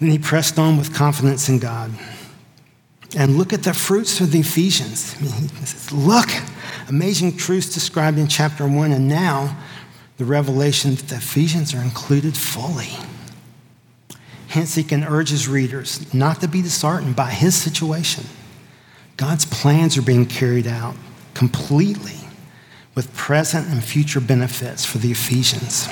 Then 0.00 0.11
he 0.11 0.18
pressed 0.18 0.59
on 0.59 0.76
with 0.76 0.92
confidence 0.92 1.49
in 1.49 1.61
God. 1.61 1.92
And 3.16 3.38
look 3.38 3.52
at 3.52 3.62
the 3.62 3.73
fruits 3.73 4.21
of 4.21 4.33
the 4.33 4.40
Ephesians. 4.40 5.14
I 5.18 5.23
mean, 5.23 5.49
says, 5.64 5.92
look, 5.92 6.28
amazing 6.88 7.37
truths 7.37 7.73
described 7.73 8.18
in 8.18 8.26
chapter 8.26 8.66
one, 8.66 8.90
and 8.92 9.09
now 9.09 9.57
the 10.16 10.25
revelation 10.25 10.97
that 10.97 11.09
the 11.09 11.16
Ephesians 11.16 11.75
are 11.75 11.80
included 11.80 12.37
fully. 12.37 12.90
Hence, 14.49 14.75
he 14.75 14.83
can 14.83 15.05
urge 15.05 15.28
his 15.28 15.47
readers 15.47 16.12
not 16.14 16.40
to 16.40 16.49
be 16.49 16.62
disheartened 16.62 17.14
by 17.14 17.31
his 17.31 17.55
situation. 17.55 18.25
God's 19.19 19.45
plans 19.45 19.99
are 19.99 20.02
being 20.02 20.26
carried 20.26 20.67
out 20.67 20.97
completely 21.35 22.17
with 22.95 23.14
present 23.14 23.69
and 23.69 23.85
future 23.85 24.21
benefits 24.21 24.85
for 24.85 24.99
the 24.99 25.11
Ephesians. 25.11 25.88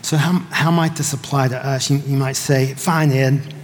So, 0.00 0.16
how, 0.16 0.38
how 0.50 0.70
might 0.70 0.96
this 0.96 1.12
apply 1.12 1.48
to 1.48 1.66
us? 1.66 1.90
You, 1.90 1.98
you 1.98 2.16
might 2.16 2.36
say, 2.36 2.72
fine, 2.72 3.12
Ed, 3.12 3.54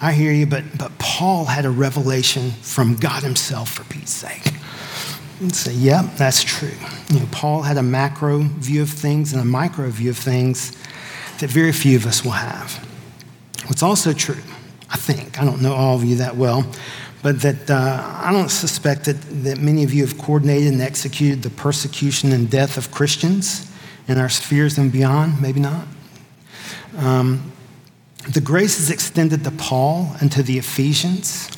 I 0.00 0.12
hear 0.12 0.32
you, 0.32 0.46
but, 0.46 0.64
but 0.76 0.96
Paul 0.98 1.46
had 1.46 1.64
a 1.64 1.70
revelation 1.70 2.50
from 2.50 2.96
God 2.96 3.22
Himself, 3.22 3.70
for 3.70 3.84
Pete's 3.84 4.12
sake. 4.12 4.52
And 5.40 5.54
say, 5.54 5.72
yep, 5.72 6.04
that's 6.16 6.42
true. 6.42 6.76
You 7.08 7.20
know, 7.20 7.28
Paul 7.32 7.62
had 7.62 7.78
a 7.78 7.82
macro 7.82 8.40
view 8.40 8.82
of 8.82 8.90
things 8.90 9.32
and 9.32 9.40
a 9.40 9.44
micro 9.44 9.88
view 9.88 10.10
of 10.10 10.18
things 10.18 10.76
that 11.38 11.50
very 11.50 11.72
few 11.72 11.96
of 11.96 12.06
us 12.06 12.24
will 12.24 12.32
have. 12.32 12.76
What's 13.66 13.82
also 13.82 14.12
true, 14.12 14.42
I 14.90 14.96
think, 14.96 15.40
I 15.40 15.44
don't 15.44 15.62
know 15.62 15.72
all 15.72 15.96
of 15.96 16.04
you 16.04 16.16
that 16.16 16.36
well, 16.36 16.64
but 17.22 17.40
that 17.42 17.70
uh, 17.70 18.20
I 18.22 18.32
don't 18.32 18.50
suspect 18.50 19.04
that, 19.04 19.20
that 19.44 19.58
many 19.58 19.84
of 19.84 19.92
you 19.94 20.04
have 20.06 20.18
coordinated 20.18 20.72
and 20.72 20.82
executed 20.82 21.42
the 21.42 21.50
persecution 21.50 22.32
and 22.32 22.50
death 22.50 22.76
of 22.76 22.90
Christians 22.90 23.70
in 24.08 24.18
our 24.18 24.28
spheres 24.28 24.78
and 24.78 24.90
beyond. 24.90 25.40
Maybe 25.40 25.60
not. 25.60 25.86
Um, 26.98 27.52
the 28.28 28.40
graces 28.40 28.90
extended 28.90 29.44
to 29.44 29.50
Paul 29.50 30.14
and 30.20 30.30
to 30.32 30.42
the 30.42 30.58
Ephesians 30.58 31.50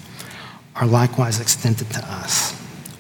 are 0.77 0.87
likewise 0.87 1.41
extended 1.41 1.91
to 1.91 2.01
us. 2.05 2.55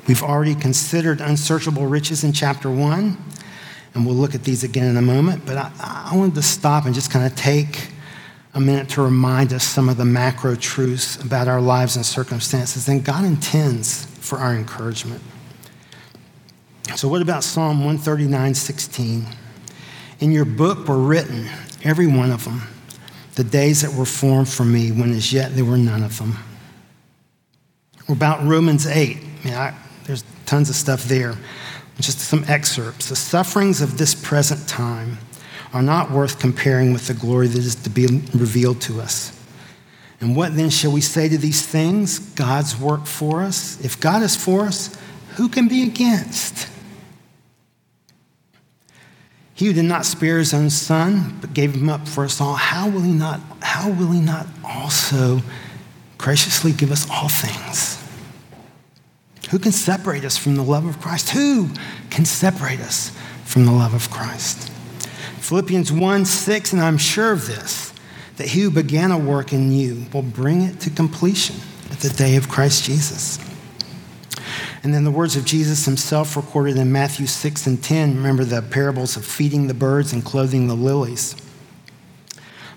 We've 0.06 0.22
already 0.22 0.54
considered 0.54 1.20
unsearchable 1.20 1.86
riches 1.86 2.24
in 2.24 2.32
chapter 2.32 2.70
one, 2.70 3.16
and 3.94 4.04
we'll 4.04 4.14
look 4.14 4.34
at 4.34 4.44
these 4.44 4.64
again 4.64 4.88
in 4.88 4.96
a 4.96 5.02
moment. 5.02 5.46
But 5.46 5.56
I, 5.56 5.70
I 6.10 6.16
wanted 6.16 6.34
to 6.34 6.42
stop 6.42 6.84
and 6.84 6.94
just 6.94 7.10
kind 7.10 7.24
of 7.24 7.34
take 7.36 7.88
a 8.54 8.60
minute 8.60 8.88
to 8.90 9.02
remind 9.02 9.52
us 9.52 9.64
some 9.64 9.88
of 9.88 9.96
the 9.96 10.04
macro 10.04 10.54
truths 10.54 11.20
about 11.22 11.48
our 11.48 11.60
lives 11.60 11.96
and 11.96 12.06
circumstances, 12.06 12.86
then 12.86 13.00
God 13.00 13.24
intends 13.24 14.04
for 14.04 14.38
our 14.38 14.54
encouragement. 14.54 15.20
So, 16.94 17.08
what 17.08 17.20
about 17.20 17.42
Psalm 17.42 17.78
139 17.78 18.54
16? 18.54 19.26
In 20.20 20.30
your 20.30 20.44
book 20.44 20.86
were 20.86 20.98
written, 20.98 21.48
every 21.82 22.06
one 22.06 22.30
of 22.30 22.44
them, 22.44 22.62
the 23.34 23.42
days 23.42 23.82
that 23.82 23.92
were 23.92 24.04
formed 24.04 24.48
for 24.48 24.64
me 24.64 24.92
when 24.92 25.12
as 25.12 25.32
yet 25.32 25.56
there 25.56 25.64
were 25.64 25.76
none 25.76 26.04
of 26.04 26.18
them. 26.18 26.36
About 28.08 28.44
Romans 28.46 28.86
8. 28.86 29.16
I 29.16 29.44
mean, 29.44 29.54
I, 29.54 29.74
there's 30.04 30.22
tons 30.46 30.70
of 30.70 30.76
stuff 30.76 31.04
there. 31.04 31.34
Just 32.00 32.18
some 32.20 32.44
excerpts. 32.48 33.08
The 33.08 33.16
sufferings 33.16 33.80
of 33.80 33.98
this 33.98 34.14
present 34.14 34.68
time 34.68 35.18
are 35.72 35.82
not 35.82 36.10
worth 36.10 36.38
comparing 36.38 36.92
with 36.92 37.06
the 37.06 37.14
glory 37.14 37.46
that 37.46 37.58
is 37.58 37.74
to 37.76 37.90
be 37.90 38.06
revealed 38.34 38.80
to 38.82 39.00
us. 39.00 39.32
And 40.20 40.36
what 40.36 40.56
then 40.56 40.70
shall 40.70 40.92
we 40.92 41.00
say 41.00 41.28
to 41.28 41.38
these 41.38 41.66
things? 41.66 42.18
God's 42.18 42.78
work 42.78 43.06
for 43.06 43.42
us. 43.42 43.84
If 43.84 44.00
God 44.00 44.22
is 44.22 44.36
for 44.36 44.62
us, 44.62 44.96
who 45.36 45.48
can 45.48 45.68
be 45.68 45.82
against? 45.82 46.68
He 49.54 49.66
who 49.66 49.72
did 49.72 49.84
not 49.84 50.04
spare 50.04 50.38
his 50.38 50.52
own 50.52 50.70
son, 50.70 51.38
but 51.40 51.54
gave 51.54 51.74
him 51.74 51.88
up 51.88 52.08
for 52.08 52.24
us 52.24 52.40
all, 52.40 52.54
how 52.54 52.88
will 52.88 53.02
he 53.02 53.12
not, 53.12 53.40
how 53.60 53.90
will 53.90 54.10
he 54.10 54.20
not 54.20 54.46
also 54.64 55.40
graciously 56.18 56.72
give 56.72 56.90
us 56.90 57.08
all 57.08 57.28
things? 57.28 58.03
Who 59.54 59.60
can 59.60 59.70
separate 59.70 60.24
us 60.24 60.36
from 60.36 60.56
the 60.56 60.64
love 60.64 60.84
of 60.84 61.00
Christ? 61.00 61.30
Who 61.30 61.68
can 62.10 62.24
separate 62.24 62.80
us 62.80 63.16
from 63.44 63.66
the 63.66 63.70
love 63.70 63.94
of 63.94 64.10
Christ? 64.10 64.68
Philippians 65.38 65.92
1 65.92 66.24
6, 66.24 66.72
and 66.72 66.82
I'm 66.82 66.98
sure 66.98 67.30
of 67.30 67.46
this, 67.46 67.94
that 68.36 68.48
he 68.48 68.62
who 68.62 68.70
began 68.72 69.12
a 69.12 69.16
work 69.16 69.52
in 69.52 69.70
you 69.70 70.06
will 70.12 70.22
bring 70.22 70.62
it 70.62 70.80
to 70.80 70.90
completion 70.90 71.54
at 71.92 72.00
the 72.00 72.08
day 72.08 72.34
of 72.34 72.48
Christ 72.48 72.82
Jesus. 72.82 73.38
And 74.82 74.92
then 74.92 75.04
the 75.04 75.12
words 75.12 75.36
of 75.36 75.44
Jesus 75.44 75.84
himself 75.84 76.36
recorded 76.36 76.76
in 76.76 76.90
Matthew 76.90 77.28
6 77.28 77.68
and 77.68 77.80
10. 77.80 78.16
Remember 78.16 78.42
the 78.42 78.60
parables 78.60 79.16
of 79.16 79.24
feeding 79.24 79.68
the 79.68 79.74
birds 79.74 80.12
and 80.12 80.24
clothing 80.24 80.66
the 80.66 80.74
lilies. 80.74 81.36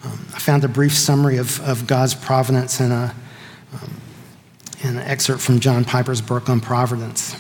Um, 0.04 0.28
I 0.32 0.38
found 0.38 0.64
a 0.64 0.68
brief 0.68 0.94
summary 0.94 1.38
of, 1.38 1.60
of 1.62 1.88
God's 1.88 2.14
providence 2.14 2.80
in, 2.80 2.92
a, 2.92 3.16
um, 3.74 4.00
an 4.84 4.98
excerpt 4.98 5.42
from 5.42 5.60
John 5.60 5.86
Piper's 5.86 6.22
book 6.22 6.50
on 6.50 6.62
providence. 6.62 7.36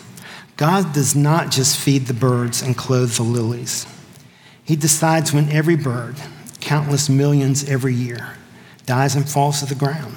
God 0.57 0.93
does 0.93 1.15
not 1.15 1.51
just 1.51 1.77
feed 1.77 2.07
the 2.07 2.13
birds 2.13 2.61
and 2.61 2.75
clothe 2.75 3.11
the 3.11 3.23
lilies. 3.23 3.85
He 4.63 4.75
decides 4.75 5.31
when 5.31 5.49
every 5.49 5.75
bird, 5.75 6.15
countless 6.59 7.09
millions 7.09 7.69
every 7.69 7.93
year, 7.93 8.35
dies 8.85 9.15
and 9.15 9.29
falls 9.29 9.59
to 9.59 9.65
the 9.65 9.75
ground. 9.75 10.15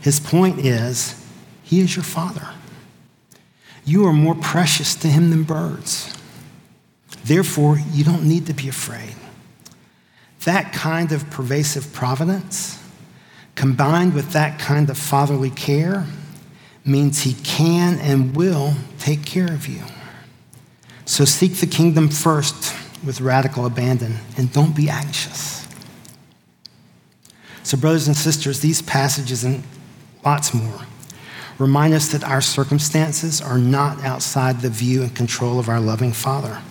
His 0.00 0.20
point 0.20 0.58
is, 0.60 1.24
He 1.62 1.80
is 1.80 1.96
your 1.96 2.04
Father. 2.04 2.48
You 3.88 4.06
are 4.06 4.12
more 4.12 4.34
precious 4.34 4.94
to 4.96 5.08
him 5.08 5.30
than 5.30 5.44
birds. 5.44 6.14
Therefore, 7.24 7.78
you 7.92 8.04
don't 8.04 8.24
need 8.24 8.44
to 8.46 8.52
be 8.52 8.68
afraid. 8.68 9.14
That 10.44 10.74
kind 10.74 11.10
of 11.10 11.30
pervasive 11.30 11.90
providence, 11.94 12.82
combined 13.54 14.12
with 14.12 14.32
that 14.32 14.58
kind 14.58 14.90
of 14.90 14.98
fatherly 14.98 15.48
care, 15.48 16.06
means 16.88 17.22
he 17.22 17.34
can 17.34 17.98
and 17.98 18.34
will 18.34 18.74
take 18.98 19.24
care 19.24 19.52
of 19.52 19.68
you. 19.68 19.82
So 21.04 21.24
seek 21.24 21.54
the 21.56 21.66
kingdom 21.66 22.08
first 22.08 22.74
with 23.04 23.20
radical 23.20 23.66
abandon 23.66 24.16
and 24.36 24.52
don't 24.52 24.74
be 24.74 24.88
anxious. 24.88 25.66
So, 27.62 27.76
brothers 27.76 28.06
and 28.06 28.16
sisters, 28.16 28.60
these 28.60 28.80
passages 28.80 29.44
and 29.44 29.62
lots 30.24 30.54
more 30.54 30.80
remind 31.58 31.92
us 31.92 32.08
that 32.12 32.24
our 32.24 32.40
circumstances 32.40 33.40
are 33.40 33.58
not 33.58 34.02
outside 34.04 34.60
the 34.60 34.70
view 34.70 35.02
and 35.02 35.14
control 35.14 35.58
of 35.58 35.68
our 35.68 35.80
loving 35.80 36.12
Father. 36.12 36.62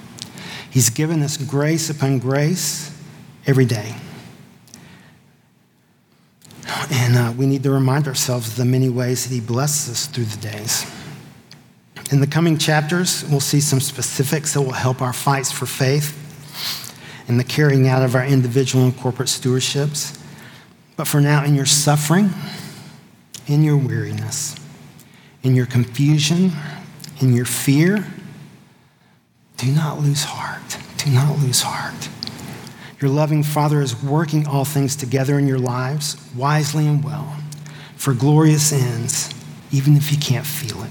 He's 0.69 0.89
given 0.89 1.21
us 1.21 1.37
grace 1.37 1.89
upon 1.89 2.19
grace 2.19 2.95
every 3.45 3.65
day. 3.65 3.95
And 6.91 7.15
uh, 7.15 7.33
we 7.37 7.45
need 7.45 7.63
to 7.63 7.71
remind 7.71 8.07
ourselves 8.07 8.49
of 8.49 8.55
the 8.55 8.65
many 8.65 8.89
ways 8.89 9.27
that 9.27 9.33
He 9.33 9.41
blesses 9.41 9.91
us 9.91 10.07
through 10.07 10.25
the 10.25 10.37
days. 10.37 10.85
In 12.11 12.21
the 12.21 12.27
coming 12.27 12.57
chapters, 12.57 13.25
we'll 13.29 13.39
see 13.39 13.59
some 13.59 13.79
specifics 13.79 14.53
that 14.53 14.61
will 14.61 14.71
help 14.71 15.01
our 15.01 15.13
fights 15.13 15.51
for 15.51 15.65
faith 15.65 16.23
and 17.27 17.39
the 17.39 17.43
carrying 17.43 17.87
out 17.87 18.03
of 18.03 18.15
our 18.15 18.25
individual 18.25 18.85
and 18.85 18.97
corporate 18.97 19.27
stewardships. 19.27 20.17
But 20.95 21.07
for 21.07 21.19
now, 21.19 21.43
in 21.43 21.53
your 21.53 21.65
suffering, 21.65 22.29
in 23.47 23.63
your 23.63 23.77
weariness, 23.77 24.55
in 25.43 25.55
your 25.55 25.65
confusion, 25.65 26.51
in 27.21 27.33
your 27.33 27.45
fear, 27.45 28.05
do 29.57 29.71
not 29.71 29.99
lose 29.99 30.23
heart. 30.23 30.77
Do 30.97 31.11
not 31.11 31.37
lose 31.39 31.61
heart. 31.61 32.09
Your 32.99 33.11
loving 33.11 33.43
Father 33.43 33.81
is 33.81 34.01
working 34.01 34.47
all 34.47 34.65
things 34.65 34.95
together 34.95 35.37
in 35.37 35.47
your 35.47 35.59
lives, 35.59 36.17
wisely 36.35 36.87
and 36.87 37.03
well, 37.03 37.37
for 37.95 38.13
glorious 38.13 38.73
ends, 38.73 39.33
even 39.71 39.95
if 39.95 40.11
you 40.11 40.17
can't 40.17 40.45
feel 40.45 40.81
it. 40.83 40.89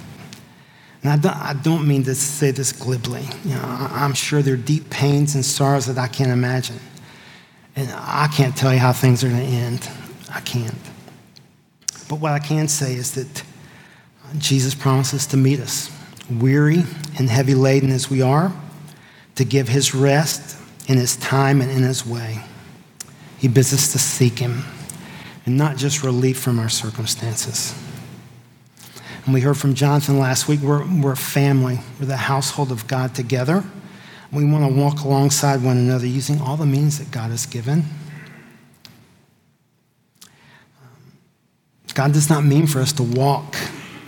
And 1.03 1.13
I 1.13 1.17
don't, 1.17 1.37
I 1.37 1.53
don't 1.53 1.87
mean 1.87 2.05
to 2.05 2.15
say 2.15 2.53
this 2.53 2.73
glibly. 2.73 3.23
You 3.45 3.55
know, 3.55 3.63
I'm 3.65 4.15
sure 4.15 4.43
there 4.43 4.55
are 4.55 4.57
deep 4.57 4.89
pains 4.91 5.35
and 5.35 5.45
sorrows 5.45 5.87
that 5.87 5.99
I 5.99 6.09
can't 6.09 6.31
imagine. 6.31 6.79
And 7.75 7.91
I 7.93 8.29
can't 8.29 8.57
tell 8.57 8.73
you 8.73 8.79
how 8.79 8.93
things 8.93 9.23
are 9.23 9.29
going 9.29 9.41
to 9.41 9.47
end. 9.47 9.89
I 10.33 10.41
can't. 10.41 10.75
But 12.09 12.21
what 12.21 12.33
I 12.33 12.39
can 12.39 12.69
say 12.69 12.95
is 12.95 13.13
that 13.13 13.43
Jesus 14.39 14.75
promises 14.75 15.27
to 15.29 15.37
meet 15.37 15.61
us, 15.61 15.91
weary 16.31 16.85
and 17.19 17.29
heavy 17.29 17.55
laden 17.55 17.91
as 17.91 18.11
we 18.11 18.23
are, 18.23 18.53
to 19.35 19.45
give 19.45 19.69
his 19.69 19.95
rest 19.95 20.57
in 20.87 20.97
his 20.97 21.17
time 21.17 21.61
and 21.61 21.71
in 21.71 21.83
his 21.83 22.07
way. 22.07 22.41
He 23.39 23.49
bids 23.49 23.73
us 23.73 23.93
to 23.93 23.99
seek 23.99 24.39
him 24.39 24.65
and 25.45 25.57
not 25.57 25.77
just 25.77 26.03
relief 26.03 26.39
from 26.39 26.59
our 26.59 26.69
circumstances. 26.69 27.75
And 29.25 29.35
we 29.35 29.41
heard 29.41 29.57
from 29.57 29.75
Jonathan 29.75 30.19
last 30.19 30.49
week, 30.49 30.61
we're, 30.61 30.87
we're 31.01 31.13
a 31.13 31.17
family, 31.17 31.81
we're 31.99 32.07
the 32.07 32.17
household 32.17 32.71
of 32.71 32.87
God 32.87 33.15
together. 33.15 33.65
We 34.33 34.45
want 34.45 34.69
to 34.69 34.81
walk 34.81 35.01
alongside 35.01 35.63
one 35.63 35.77
another 35.77 36.07
using 36.07 36.41
all 36.41 36.57
the 36.57 36.67
means 36.67 36.99
that 36.99 37.11
God 37.11 37.31
has 37.31 37.47
given. 37.47 37.85
God 41.95 42.13
does 42.13 42.29
not 42.29 42.45
mean 42.45 42.67
for 42.67 42.81
us 42.81 42.93
to 42.95 43.03
walk 43.03 43.57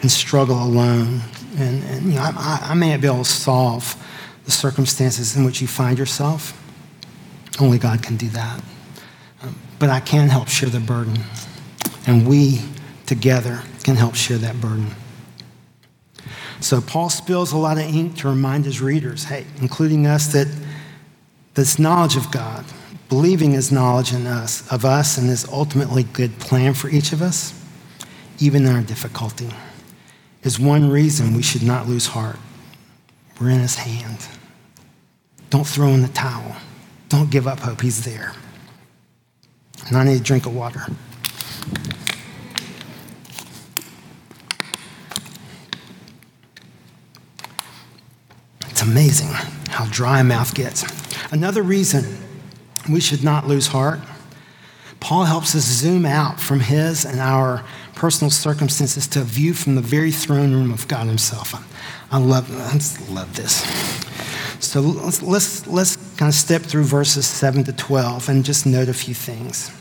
and 0.03 0.11
struggle 0.11 0.62
alone. 0.62 1.23
And, 1.57 1.83
and 1.85 2.07
you 2.07 2.14
know, 2.17 2.23
I, 2.23 2.69
I 2.71 2.75
may 2.75 2.91
not 2.91 3.01
be 3.01 3.07
able 3.07 3.19
to 3.19 3.25
solve 3.25 3.97
the 4.45 4.51
circumstances 4.51 5.37
in 5.37 5.45
which 5.45 5.61
you 5.61 5.69
find 5.69 5.99
yourself. 5.99 6.53
Only 7.61 7.79
God 7.79 8.03
can 8.03 8.16
do 8.16 8.29
that. 8.31 8.61
Um, 9.42 9.59
but 9.79 9.90
I 9.90 10.01
can 10.01 10.29
help 10.29 10.49
share 10.49 10.68
the 10.68 10.81
burden. 10.81 11.18
And 12.07 12.27
we 12.27 12.61
together 13.07 13.62
can 13.83 13.97
help 13.97 14.14
share 14.14 14.38
that 14.38 14.61
burden. 14.61 14.90
So 16.61 16.81
Paul 16.81 17.09
spills 17.09 17.53
a 17.53 17.57
lot 17.57 17.79
of 17.79 17.85
ink 17.85 18.16
to 18.18 18.29
remind 18.29 18.64
his 18.64 18.81
readers, 18.81 19.25
hey, 19.25 19.47
including 19.61 20.07
us, 20.07 20.33
that 20.33 20.49
this 21.55 21.79
knowledge 21.79 22.16
of 22.16 22.31
God, 22.31 22.64
believing 23.09 23.53
his 23.53 23.71
knowledge 23.71 24.12
in 24.12 24.27
us, 24.27 24.71
of 24.73 24.85
us 24.85 25.18
and 25.18 25.29
his 25.29 25.49
ultimately 25.49 26.03
good 26.03 26.38
plan 26.38 26.75
for 26.75 26.88
each 26.88 27.12
of 27.12 27.23
us, 27.23 27.55
even 28.40 28.66
in 28.66 28.75
our 28.75 28.83
difficulty 28.83 29.51
is 30.42 30.59
one 30.59 30.88
reason 30.88 31.35
we 31.35 31.42
should 31.42 31.62
not 31.62 31.87
lose 31.88 32.07
heart. 32.07 32.38
We're 33.40 33.51
in 33.51 33.61
his 33.61 33.77
hand. 33.77 34.27
Don't 35.51 35.66
throw 35.66 35.88
in 35.88 36.03
the 36.03 36.09
towel. 36.09 36.57
Don't 37.09 37.31
give 37.31 37.47
up 37.47 37.61
hope. 37.61 37.81
He's 37.81 38.05
there. 38.05 38.35
And 39.87 39.97
I 39.97 40.05
need 40.05 40.21
a 40.21 40.25
drink 40.25 40.47
of 40.47 40.55
water. 40.55 40.83
It's 48.68 48.83
amazing 48.83 49.29
how 49.68 49.87
dry 49.87 50.21
a 50.21 50.25
mouth 50.25 50.55
gets. 50.55 50.85
Another 51.33 51.62
reason 51.62 52.18
we 52.88 53.01
should 53.01 53.25
not 53.25 53.47
lose 53.47 53.68
heart 53.68 54.01
Paul 55.01 55.25
helps 55.25 55.55
us 55.55 55.64
zoom 55.64 56.05
out 56.05 56.40
from 56.40 56.61
his 56.61 57.05
and 57.05 57.21
our 57.21 57.64
personal 57.94 58.31
circumstances 58.31 59.07
to 59.09 59.21
a 59.21 59.25
view 59.25 59.55
from 59.55 59.75
the 59.75 59.81
very 59.81 60.11
throne 60.11 60.53
room 60.53 60.73
of 60.73 60.88
God 60.88 61.07
Himself. 61.07 61.55
I 62.12 62.18
love, 62.18 62.51
I 62.51 63.12
love 63.12 63.35
this. 63.37 63.62
So 64.61 64.81
let's, 64.81 65.23
let's, 65.23 65.66
let's 65.66 65.97
kind 66.18 66.28
of 66.28 66.35
step 66.35 66.61
through 66.61 66.85
verses 66.85 67.26
7 67.26 67.64
to 67.64 67.72
12 67.72 68.28
and 68.28 68.44
just 68.44 68.66
note 68.66 68.88
a 68.88 68.92
few 68.92 69.14
things. 69.14 69.72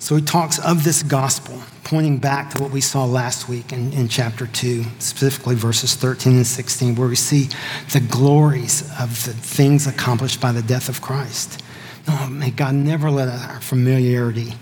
So 0.00 0.16
he 0.16 0.22
talks 0.22 0.58
of 0.58 0.82
this 0.82 1.04
gospel, 1.04 1.62
pointing 1.84 2.18
back 2.18 2.50
to 2.50 2.62
what 2.62 2.72
we 2.72 2.80
saw 2.80 3.04
last 3.04 3.48
week 3.48 3.72
in, 3.72 3.92
in 3.92 4.08
chapter 4.08 4.48
2, 4.48 4.82
specifically 4.98 5.54
verses 5.54 5.94
13 5.94 6.32
and 6.38 6.46
16, 6.46 6.96
where 6.96 7.06
we 7.06 7.14
see 7.14 7.50
the 7.92 8.00
glories 8.00 8.82
of 8.98 9.24
the 9.24 9.32
things 9.32 9.86
accomplished 9.86 10.40
by 10.40 10.50
the 10.50 10.62
death 10.62 10.88
of 10.88 11.00
Christ 11.00 11.62
Oh, 12.08 12.28
may 12.30 12.50
God 12.50 12.74
never 12.74 13.10
let 13.10 13.28
our 13.28 13.60
familiarity 13.60 14.54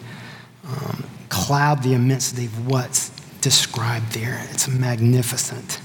um, 0.67 1.05
cloud 1.29 1.83
the 1.83 1.95
immensity 1.95 2.47
of 2.47 2.67
what's 2.67 3.11
described 3.41 4.13
there. 4.13 4.47
It's 4.51 4.69
magnificent. 4.69 5.81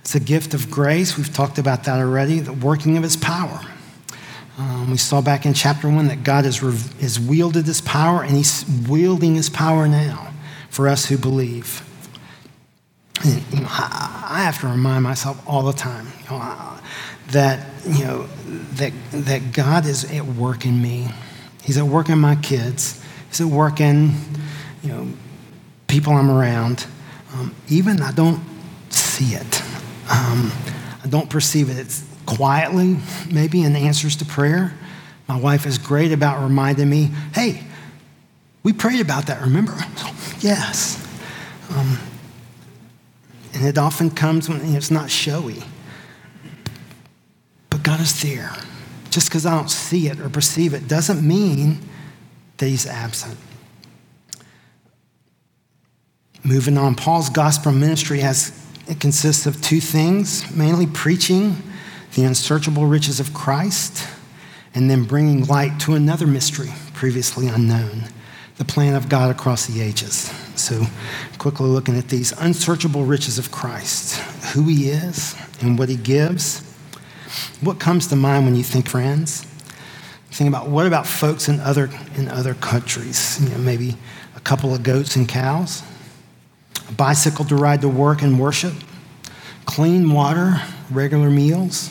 It's 0.00 0.14
a 0.14 0.20
gift 0.20 0.54
of 0.54 0.70
grace. 0.70 1.16
We've 1.16 1.32
talked 1.32 1.58
about 1.58 1.84
that 1.84 1.98
already, 1.98 2.40
the 2.40 2.52
working 2.52 2.96
of 2.96 3.02
his 3.02 3.16
power. 3.16 3.60
Um, 4.58 4.90
we 4.90 4.96
saw 4.96 5.22
back 5.22 5.46
in 5.46 5.54
chapter 5.54 5.88
one 5.88 6.08
that 6.08 6.22
God 6.22 6.44
has, 6.44 6.58
has 6.58 7.18
wielded 7.18 7.66
his 7.66 7.80
power, 7.80 8.22
and 8.22 8.36
he's 8.36 8.64
wielding 8.88 9.34
his 9.34 9.48
power 9.48 9.88
now 9.88 10.32
for 10.68 10.88
us 10.88 11.06
who 11.06 11.16
believe. 11.16 11.82
And, 13.24 13.42
you 13.52 13.60
know, 13.60 13.68
I, 13.70 14.28
I, 14.30 14.42
have 14.42 14.60
to 14.60 14.68
remind 14.68 15.04
myself 15.04 15.42
all 15.46 15.62
the 15.62 15.72
time 15.72 16.06
you 16.24 16.30
know, 16.30 16.78
that, 17.28 17.66
you 17.86 18.04
know, 18.04 18.26
that, 18.74 18.92
that 19.12 19.52
God 19.52 19.84
is 19.86 20.10
at 20.10 20.24
work 20.24 20.64
in 20.64 20.80
me. 20.80 21.08
He's 21.62 21.76
at 21.76 21.84
work 21.84 22.08
in 22.08 22.18
my 22.18 22.36
kids. 22.36 23.02
He's 23.28 23.40
at 23.40 23.46
work 23.46 23.80
in, 23.80 24.14
you 24.82 24.88
know, 24.88 25.08
people 25.86 26.14
I'm 26.14 26.30
around. 26.30 26.86
Um, 27.34 27.54
even 27.68 28.00
I 28.00 28.12
don't 28.12 28.40
see 28.90 29.34
it. 29.34 29.62
Um, 30.10 30.52
I 31.04 31.06
don't 31.08 31.30
perceive 31.30 31.70
it. 31.70 31.78
It's 31.78 32.04
quietly, 32.26 32.98
maybe 33.30 33.62
in 33.62 33.76
answers 33.76 34.16
to 34.16 34.24
prayer. 34.24 34.74
My 35.28 35.38
wife 35.38 35.66
is 35.66 35.78
great 35.78 36.12
about 36.12 36.42
reminding 36.42 36.90
me, 36.90 37.10
hey, 37.34 37.62
we 38.62 38.72
prayed 38.72 39.00
about 39.00 39.26
that, 39.26 39.40
remember? 39.40 39.72
yes. 40.40 41.06
Um, 41.70 41.98
and 43.54 43.64
it 43.64 43.78
often 43.78 44.10
comes 44.10 44.48
when 44.48 44.60
it's 44.74 44.90
not 44.90 45.10
showy. 45.10 45.62
But 47.70 47.82
God 47.82 48.00
is 48.00 48.20
there. 48.22 48.52
Just 49.10 49.28
because 49.28 49.46
I 49.46 49.56
don't 49.56 49.70
see 49.70 50.08
it 50.08 50.20
or 50.20 50.28
perceive 50.28 50.74
it 50.74 50.88
doesn't 50.88 51.26
mean 51.26 51.80
that 52.58 52.66
He's 52.66 52.86
absent. 52.86 53.38
Moving 56.42 56.78
on, 56.78 56.94
Paul's 56.94 57.28
gospel 57.28 57.72
ministry 57.72 58.20
has 58.20 58.59
it 58.88 59.00
consists 59.00 59.46
of 59.46 59.60
two 59.62 59.80
things 59.80 60.54
mainly 60.54 60.86
preaching 60.86 61.56
the 62.14 62.24
unsearchable 62.24 62.86
riches 62.86 63.20
of 63.20 63.32
Christ, 63.32 64.06
and 64.74 64.90
then 64.90 65.04
bringing 65.04 65.44
light 65.46 65.78
to 65.80 65.94
another 65.94 66.26
mystery 66.26 66.70
previously 66.92 67.46
unknown 67.48 68.08
the 68.60 68.64
plan 68.66 68.94
of 68.94 69.08
God 69.08 69.30
across 69.30 69.64
the 69.66 69.80
ages. 69.80 70.30
So, 70.54 70.84
quickly 71.38 71.66
looking 71.66 71.96
at 71.96 72.08
these 72.08 72.32
unsearchable 72.32 73.06
riches 73.06 73.38
of 73.38 73.50
Christ, 73.50 74.18
who 74.52 74.64
he 74.64 74.90
is 74.90 75.34
and 75.62 75.78
what 75.78 75.88
he 75.88 75.96
gives. 75.96 76.60
What 77.62 77.80
comes 77.80 78.08
to 78.08 78.16
mind 78.16 78.44
when 78.44 78.56
you 78.56 78.62
think 78.62 78.86
friends? 78.86 79.46
Think 80.30 80.48
about 80.48 80.68
what 80.68 80.86
about 80.86 81.06
folks 81.06 81.48
in 81.48 81.58
other, 81.60 81.88
in 82.16 82.28
other 82.28 82.52
countries? 82.52 83.40
You 83.42 83.48
know, 83.48 83.58
maybe 83.58 83.96
a 84.36 84.40
couple 84.40 84.74
of 84.74 84.82
goats 84.82 85.16
and 85.16 85.26
cows, 85.26 85.82
a 86.90 86.94
bicycle 86.94 87.44
to 87.46 87.56
ride 87.56 87.80
to 87.80 87.88
work 87.88 88.22
and 88.22 88.38
worship, 88.38 88.74
clean 89.64 90.10
water, 90.12 90.60
regular 90.90 91.30
meals 91.30 91.90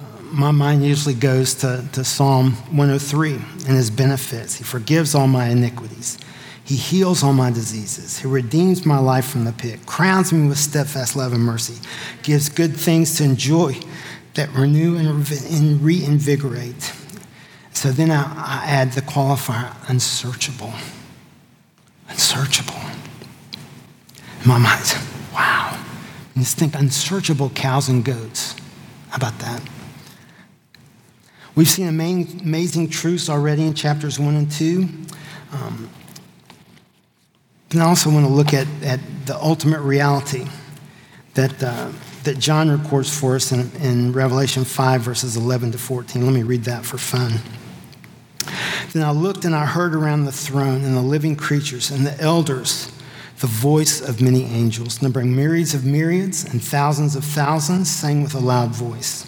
uh, 0.00 0.22
my 0.22 0.50
mind 0.50 0.84
usually 0.84 1.14
goes 1.14 1.54
to, 1.54 1.86
to 1.92 2.04
Psalm 2.04 2.52
103 2.52 3.34
and 3.34 3.76
his 3.76 3.90
benefits. 3.90 4.56
He 4.56 4.64
forgives 4.64 5.14
all 5.14 5.26
my 5.26 5.48
iniquities. 5.48 6.18
He 6.64 6.76
heals 6.76 7.22
all 7.22 7.32
my 7.32 7.50
diseases. 7.50 8.18
He 8.18 8.28
redeems 8.28 8.86
my 8.86 8.98
life 8.98 9.26
from 9.26 9.44
the 9.44 9.52
pit, 9.52 9.86
crowns 9.86 10.32
me 10.32 10.48
with 10.48 10.58
steadfast 10.58 11.16
love 11.16 11.32
and 11.32 11.42
mercy, 11.42 11.74
gives 12.22 12.48
good 12.48 12.76
things 12.76 13.16
to 13.16 13.24
enjoy 13.24 13.76
that 14.34 14.48
renew 14.54 14.96
and 14.96 15.82
reinvigorate. 15.82 16.92
So 17.72 17.90
then 17.90 18.10
I, 18.10 18.22
I 18.22 18.64
add 18.66 18.92
the 18.92 19.00
qualifier 19.00 19.74
unsearchable. 19.88 20.72
Unsearchable. 22.08 22.80
My 24.46 24.56
mind, 24.56 24.96
wow. 25.34 25.78
You 26.34 26.42
just 26.42 26.56
think 26.56 26.74
unsearchable 26.74 27.50
cows 27.50 27.88
and 27.88 28.04
goats. 28.04 28.56
How 29.10 29.16
about 29.16 29.38
that? 29.40 29.62
We've 31.54 31.68
seen 31.68 31.88
amazing 31.88 32.88
truths 32.88 33.28
already 33.28 33.66
in 33.66 33.74
chapters 33.74 34.18
1 34.18 34.36
and 34.36 34.50
2. 34.50 34.88
Um, 35.52 35.90
and 37.72 37.82
I 37.82 37.86
also 37.86 38.10
want 38.10 38.24
to 38.24 38.32
look 38.32 38.54
at, 38.54 38.66
at 38.82 39.00
the 39.26 39.36
ultimate 39.36 39.80
reality 39.80 40.46
that, 41.34 41.62
uh, 41.62 41.90
that 42.24 42.38
John 42.38 42.70
records 42.70 43.14
for 43.14 43.36
us 43.36 43.52
in, 43.52 43.70
in 43.82 44.12
Revelation 44.12 44.64
5, 44.64 45.02
verses 45.02 45.36
11 45.36 45.72
to 45.72 45.78
14. 45.78 46.24
Let 46.24 46.32
me 46.32 46.42
read 46.42 46.64
that 46.64 46.86
for 46.86 46.96
fun. 46.96 47.40
Then 48.92 49.02
I 49.02 49.10
looked 49.10 49.44
and 49.44 49.54
I 49.54 49.66
heard 49.66 49.94
around 49.94 50.24
the 50.24 50.32
throne 50.32 50.84
and 50.84 50.96
the 50.96 51.02
living 51.02 51.36
creatures 51.36 51.90
and 51.90 52.06
the 52.06 52.18
elders 52.20 52.90
the 53.40 53.46
voice 53.46 54.02
of 54.02 54.20
many 54.20 54.44
angels, 54.44 55.00
numbering 55.00 55.34
myriads 55.34 55.72
of 55.72 55.84
myriads 55.84 56.44
and 56.44 56.62
thousands 56.62 57.16
of 57.16 57.24
thousands, 57.24 57.90
sang 57.90 58.22
with 58.22 58.34
a 58.34 58.38
loud 58.38 58.70
voice. 58.70 59.26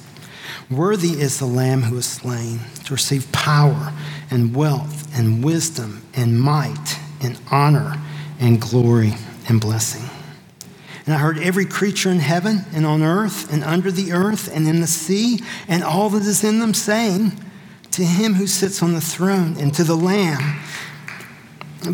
Worthy 0.71 1.21
is 1.21 1.39
the 1.39 1.47
Lamb 1.47 1.83
who 1.83 1.97
was 1.97 2.07
slain 2.07 2.61
to 2.85 2.93
receive 2.93 3.31
power 3.33 3.93
and 4.31 4.55
wealth 4.55 5.09
and 5.17 5.43
wisdom 5.43 6.03
and 6.15 6.41
might 6.41 6.99
and 7.23 7.41
honor 7.51 7.95
and 8.39 8.61
glory 8.61 9.15
and 9.49 9.61
blessing. 9.61 10.09
And 11.07 11.15
I 11.15 11.19
heard 11.19 11.39
every 11.39 11.65
creature 11.65 12.11
in 12.11 12.19
heaven 12.19 12.61
and 12.75 12.85
on 12.85 13.03
earth 13.03 13.53
and 13.53 13.65
under 13.65 13.91
the 13.91 14.13
earth 14.13 14.55
and 14.55 14.69
in 14.69 14.81
the 14.81 14.87
sea 14.87 15.41
and 15.69 15.83
all 15.83 16.11
that 16.11 16.23
is 16.23 16.45
in 16.45 16.61
them 16.61 16.75
saying, 16.75 17.33
To 17.93 18.05
him 18.05 18.35
who 18.35 18.47
sits 18.47 18.83
on 18.83 18.93
the 18.93 19.01
throne 19.01 19.57
and 19.59 19.75
to 19.75 19.85
the 19.85 19.97
Lamb 19.97 20.61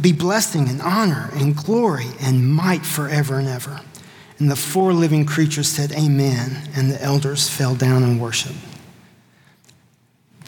be 0.01 0.13
blessing 0.13 0.69
and 0.69 0.81
honor 0.83 1.31
and 1.35 1.57
glory 1.57 2.09
and 2.21 2.53
might 2.53 2.85
forever 2.85 3.39
and 3.39 3.49
ever. 3.49 3.81
And 4.39 4.51
the 4.51 4.57
four 4.57 4.93
living 4.93 5.27
creatures 5.27 5.69
said, 5.69 5.93
Amen. 5.93 6.69
And 6.77 6.91
the 6.91 7.03
elders 7.03 7.49
fell 7.49 7.75
down 7.75 8.03
and 8.03 8.21
worshiped. 8.21 8.59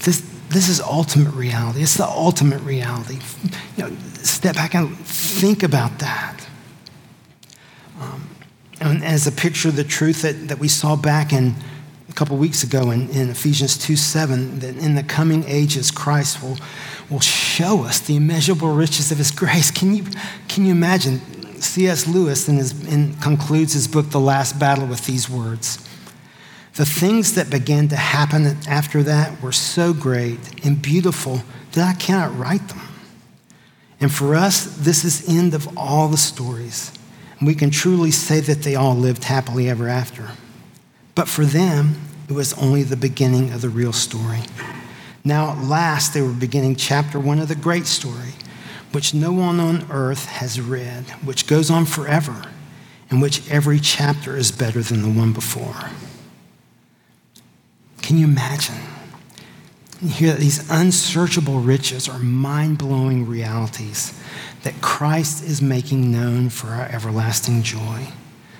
This, 0.02 0.20
this 0.48 0.68
is 0.68 0.80
ultimate 0.80 1.34
reality. 1.34 1.82
It's 1.82 1.96
the 1.96 2.06
ultimate 2.06 2.62
reality. 2.62 3.18
You 3.76 3.84
know, 3.84 3.96
step 4.22 4.54
back 4.54 4.74
and 4.74 4.96
think 4.98 5.62
about 5.62 5.98
that. 5.98 6.46
Um, 8.00 8.28
and 8.80 9.04
as 9.04 9.26
a 9.26 9.32
picture 9.32 9.68
of 9.68 9.76
the 9.76 9.84
truth 9.84 10.22
that, 10.22 10.48
that 10.48 10.58
we 10.58 10.68
saw 10.68 10.96
back 10.96 11.32
in 11.32 11.54
a 12.08 12.12
couple 12.12 12.36
weeks 12.36 12.62
ago 12.62 12.90
in, 12.90 13.10
in 13.10 13.28
Ephesians 13.30 13.76
2 13.76 13.96
7, 13.96 14.60
that 14.60 14.76
in 14.76 14.94
the 14.94 15.02
coming 15.02 15.44
ages, 15.46 15.90
Christ 15.90 16.42
will, 16.42 16.56
will 17.10 17.20
show 17.20 17.84
us 17.84 17.98
the 17.98 18.16
immeasurable 18.16 18.72
riches 18.72 19.10
of 19.10 19.18
his 19.18 19.30
grace. 19.30 19.70
Can 19.70 19.94
you, 19.94 20.04
can 20.48 20.64
you 20.64 20.72
imagine? 20.72 21.20
C.S. 21.60 22.06
Lewis 22.06 22.48
in 22.48 22.56
his, 22.56 22.86
in, 22.90 23.14
concludes 23.16 23.74
his 23.74 23.86
book, 23.86 24.10
The 24.10 24.20
Last 24.20 24.58
Battle, 24.58 24.86
with 24.86 25.04
these 25.04 25.28
words 25.28 25.86
the 26.74 26.86
things 26.86 27.34
that 27.34 27.50
began 27.50 27.88
to 27.88 27.96
happen 27.96 28.56
after 28.68 29.02
that 29.02 29.42
were 29.42 29.52
so 29.52 29.92
great 29.92 30.64
and 30.64 30.80
beautiful 30.80 31.42
that 31.72 31.86
I 31.86 31.98
cannot 31.98 32.36
write 32.38 32.66
them. 32.68 32.80
And 34.00 34.12
for 34.12 34.34
us, 34.34 34.64
this 34.78 35.04
is 35.04 35.28
end 35.28 35.52
of 35.52 35.76
all 35.76 36.08
the 36.08 36.16
stories. 36.16 36.92
And 37.38 37.46
we 37.46 37.54
can 37.54 37.70
truly 37.70 38.10
say 38.10 38.40
that 38.40 38.62
they 38.62 38.76
all 38.76 38.94
lived 38.94 39.24
happily 39.24 39.68
ever 39.68 39.88
after. 39.88 40.30
But 41.14 41.28
for 41.28 41.44
them, 41.44 41.96
it 42.28 42.32
was 42.32 42.54
only 42.54 42.82
the 42.82 42.96
beginning 42.96 43.52
of 43.52 43.60
the 43.60 43.68
real 43.68 43.92
story. 43.92 44.40
Now, 45.24 45.52
at 45.52 45.62
last, 45.62 46.14
they 46.14 46.22
were 46.22 46.32
beginning 46.32 46.76
chapter 46.76 47.20
one 47.20 47.38
of 47.38 47.48
the 47.48 47.54
great 47.54 47.86
story, 47.86 48.34
which 48.92 49.14
no 49.14 49.32
one 49.32 49.60
on 49.60 49.86
earth 49.90 50.26
has 50.26 50.60
read, 50.60 51.04
which 51.24 51.46
goes 51.46 51.70
on 51.70 51.84
forever, 51.84 52.44
in 53.10 53.20
which 53.20 53.48
every 53.50 53.78
chapter 53.78 54.36
is 54.36 54.50
better 54.50 54.82
than 54.82 55.02
the 55.02 55.10
one 55.10 55.32
before. 55.32 55.90
Can 58.02 58.18
you 58.18 58.26
imagine? 58.26 58.76
That 60.02 60.38
these 60.38 60.68
unsearchable 60.70 61.60
riches 61.60 62.08
are 62.08 62.18
mind 62.18 62.78
blowing 62.78 63.26
realities 63.26 64.18
that 64.62 64.80
Christ 64.80 65.44
is 65.44 65.60
making 65.60 66.10
known 66.10 66.48
for 66.48 66.68
our 66.68 66.86
everlasting 66.86 67.62
joy. 67.62 68.08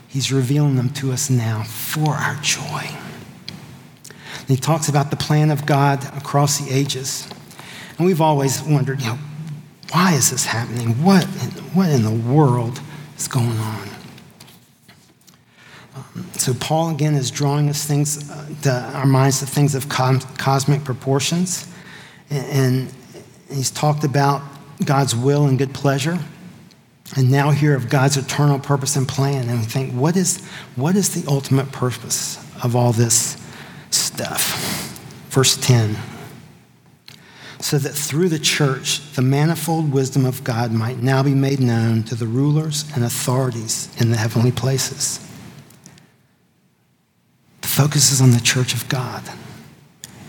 He's 0.07 0.33
revealing 0.33 0.77
them 0.77 0.91
to 0.91 1.13
us 1.13 1.31
now 1.31 1.63
for 1.63 2.11
our 2.11 2.37
joy. 2.43 2.91
And 4.51 4.59
he 4.59 4.61
talks 4.61 4.89
about 4.89 5.11
the 5.11 5.17
plan 5.17 5.53
of 5.53 5.65
God 5.65 6.05
across 6.17 6.59
the 6.59 6.75
ages. 6.75 7.29
And 7.97 8.05
we've 8.05 8.21
always 8.21 8.61
wondered, 8.61 9.01
you 9.01 9.07
know, 9.07 9.19
why 9.93 10.15
is 10.15 10.33
this 10.33 10.45
happening? 10.45 11.05
What 11.05 11.23
in, 11.23 11.51
what 11.73 11.89
in 11.89 12.03
the 12.03 12.11
world 12.11 12.81
is 13.17 13.29
going 13.29 13.47
on? 13.47 13.89
So, 16.33 16.53
Paul 16.55 16.91
again 16.91 17.15
is 17.15 17.31
drawing 17.31 17.69
us 17.69 17.85
things, 17.85 18.29
uh, 18.29 18.49
to 18.63 18.73
our 18.97 19.07
minds 19.07 19.39
to 19.39 19.47
things 19.47 19.77
of 19.77 19.89
cosmic 19.89 20.83
proportions. 20.83 21.73
And, 22.29 22.93
he's 23.49 23.71
talked 23.71 24.03
about 24.03 24.43
God's 24.85 25.15
will 25.15 25.47
and 25.47 25.59
good 25.59 25.73
pleasure. 25.73 26.19
And 27.17 27.31
now 27.31 27.53
hear 27.53 27.77
of 27.77 27.89
God's 27.89 28.17
eternal 28.17 28.59
purpose 28.59 28.97
and 28.97 29.07
plan. 29.07 29.49
And 29.49 29.61
we 29.61 29.67
think, 29.67 29.93
what 29.93 30.17
is, 30.17 30.45
what 30.75 30.97
is 30.97 31.15
the 31.15 31.31
ultimate 31.31 31.71
purpose 31.71 32.45
of 32.65 32.75
all 32.75 32.91
this 32.91 33.37
stuff? 34.21 34.99
Verse 35.31 35.57
10 35.57 35.97
so 37.61 37.77
that 37.77 37.91
through 37.91 38.29
the 38.31 38.39
church 38.39 39.13
the 39.13 39.23
manifold 39.23 39.93
wisdom 39.93 40.25
of 40.25 40.43
God 40.43 40.73
might 40.73 40.99
now 40.99 41.23
be 41.23 41.35
made 41.35 41.61
known 41.61 42.03
to 42.05 42.15
the 42.15 42.27
rulers 42.27 42.91
and 42.95 43.05
authorities 43.05 43.95
in 44.01 44.11
the 44.11 44.17
heavenly 44.17 44.51
places. 44.51 45.19
The 47.61 47.69
focus 47.69 48.13
is 48.13 48.23
on 48.23 48.31
the 48.31 48.41
church 48.41 48.73
of 48.73 48.89
God 48.89 49.23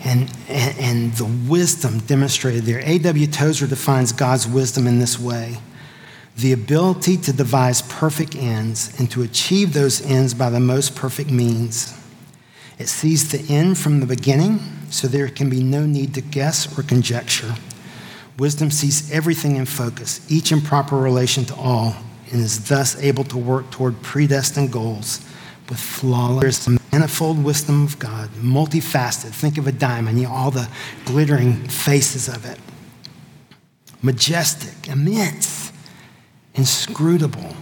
and, 0.03 0.29
and, 0.49 0.77
and 0.77 1.13
the 1.13 1.49
wisdom 1.49 1.99
demonstrated 1.99 2.63
there. 2.63 2.81
A.W. 2.83 3.27
Tozer 3.27 3.65
defines 3.65 4.11
God's 4.11 4.45
wisdom 4.45 4.85
in 4.85 4.99
this 4.99 5.17
way 5.17 5.57
the 6.37 6.51
ability 6.51 7.17
to 7.17 7.33
devise 7.33 7.81
perfect 7.83 8.35
ends 8.35 8.97
and 8.99 9.09
to 9.11 9.21
achieve 9.21 9.73
those 9.73 10.01
ends 10.05 10.33
by 10.33 10.49
the 10.49 10.59
most 10.59 10.95
perfect 10.95 11.29
means. 11.31 12.00
It 12.81 12.89
sees 12.89 13.29
the 13.29 13.53
end 13.53 13.77
from 13.77 13.99
the 13.99 14.07
beginning, 14.07 14.59
so 14.89 15.07
there 15.07 15.27
can 15.27 15.51
be 15.51 15.63
no 15.63 15.85
need 15.85 16.15
to 16.15 16.21
guess 16.21 16.75
or 16.79 16.81
conjecture. 16.81 17.53
Wisdom 18.39 18.71
sees 18.71 19.11
everything 19.11 19.57
in 19.57 19.67
focus, 19.67 20.19
each 20.31 20.51
in 20.51 20.61
proper 20.61 20.97
relation 20.97 21.45
to 21.45 21.53
all, 21.53 21.95
and 22.31 22.41
is 22.41 22.67
thus 22.67 22.99
able 22.99 23.23
to 23.25 23.37
work 23.37 23.69
toward 23.69 24.01
predestined 24.01 24.71
goals 24.71 25.23
with 25.69 25.79
flawless, 25.79 26.67
manifold 26.91 27.43
wisdom 27.43 27.83
of 27.83 27.99
God, 27.99 28.29
multifaceted. 28.31 29.29
Think 29.29 29.59
of 29.59 29.67
a 29.67 29.71
diamond, 29.71 30.17
you 30.17 30.25
know, 30.25 30.33
all 30.33 30.49
the 30.49 30.67
glittering 31.05 31.67
faces 31.67 32.27
of 32.27 32.47
it. 32.47 32.57
Majestic, 34.01 34.87
immense, 34.87 35.71
inscrutable. 36.55 37.55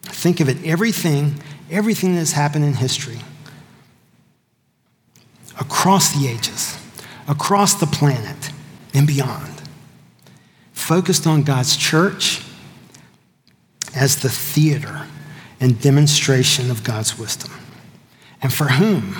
Think 0.00 0.40
of 0.40 0.48
it, 0.48 0.56
everything, 0.64 1.34
everything 1.70 2.16
that's 2.16 2.32
happened 2.32 2.64
in 2.64 2.72
history, 2.72 3.18
across 5.60 6.12
the 6.12 6.28
ages, 6.28 6.78
across 7.28 7.74
the 7.74 7.86
planet, 7.86 8.50
and 8.94 9.06
beyond, 9.06 9.62
focused 10.72 11.26
on 11.26 11.42
God's 11.42 11.76
church 11.76 12.42
as 13.94 14.16
the 14.16 14.28
theater 14.28 15.06
and 15.60 15.80
demonstration 15.80 16.70
of 16.70 16.82
God's 16.82 17.18
wisdom. 17.18 17.52
And 18.42 18.52
for 18.52 18.64
whom? 18.64 19.16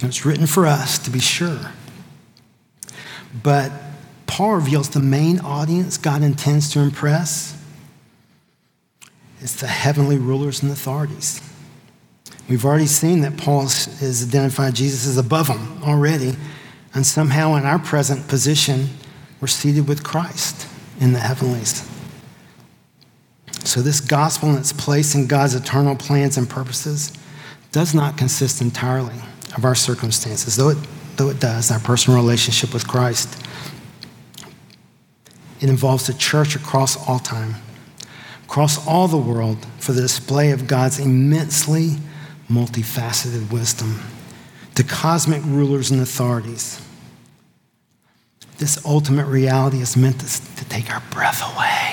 It's 0.00 0.26
written 0.26 0.46
for 0.46 0.66
us, 0.66 0.98
to 0.98 1.10
be 1.10 1.20
sure. 1.20 1.70
But 3.42 3.70
Paul 4.26 4.54
reveals 4.54 4.88
the 4.88 5.00
main 5.00 5.38
audience 5.38 5.96
God 5.96 6.22
intends 6.22 6.70
to 6.72 6.80
impress. 6.80 7.56
It's 9.40 9.60
the 9.60 9.68
heavenly 9.68 10.18
rulers 10.18 10.62
and 10.62 10.72
authorities. 10.72 11.40
We've 12.52 12.66
already 12.66 12.86
seen 12.86 13.22
that 13.22 13.38
Paul 13.38 13.62
has 13.62 14.22
identified 14.28 14.74
Jesus 14.74 15.06
as 15.06 15.16
above 15.16 15.48
him 15.48 15.82
already, 15.82 16.36
and 16.92 17.06
somehow 17.06 17.54
in 17.54 17.64
our 17.64 17.78
present 17.78 18.28
position, 18.28 18.90
we're 19.40 19.46
seated 19.46 19.88
with 19.88 20.04
Christ 20.04 20.68
in 21.00 21.14
the 21.14 21.18
heavenlies. 21.18 21.88
So, 23.64 23.80
this 23.80 24.00
gospel 24.00 24.50
and 24.50 24.58
its 24.58 24.70
place 24.70 25.14
in 25.14 25.28
God's 25.28 25.54
eternal 25.54 25.96
plans 25.96 26.36
and 26.36 26.46
purposes 26.46 27.14
does 27.70 27.94
not 27.94 28.18
consist 28.18 28.60
entirely 28.60 29.16
of 29.56 29.64
our 29.64 29.74
circumstances, 29.74 30.56
though 30.56 30.68
it, 30.68 30.78
though 31.16 31.30
it 31.30 31.40
does, 31.40 31.70
our 31.70 31.80
personal 31.80 32.20
relationship 32.20 32.74
with 32.74 32.86
Christ. 32.86 33.42
It 35.62 35.70
involves 35.70 36.06
the 36.06 36.12
church 36.12 36.54
across 36.54 37.08
all 37.08 37.18
time, 37.18 37.54
across 38.44 38.86
all 38.86 39.08
the 39.08 39.16
world, 39.16 39.64
for 39.78 39.92
the 39.92 40.02
display 40.02 40.50
of 40.50 40.66
God's 40.66 40.98
immensely 40.98 41.96
multifaceted 42.52 43.50
wisdom 43.50 44.00
to 44.74 44.84
cosmic 44.84 45.42
rulers 45.44 45.90
and 45.90 46.00
authorities. 46.00 46.80
This 48.58 48.84
ultimate 48.84 49.26
reality 49.26 49.80
is 49.80 49.96
meant 49.96 50.20
to, 50.20 50.56
to 50.56 50.64
take 50.68 50.90
our 50.92 51.02
breath 51.10 51.42
away 51.54 51.92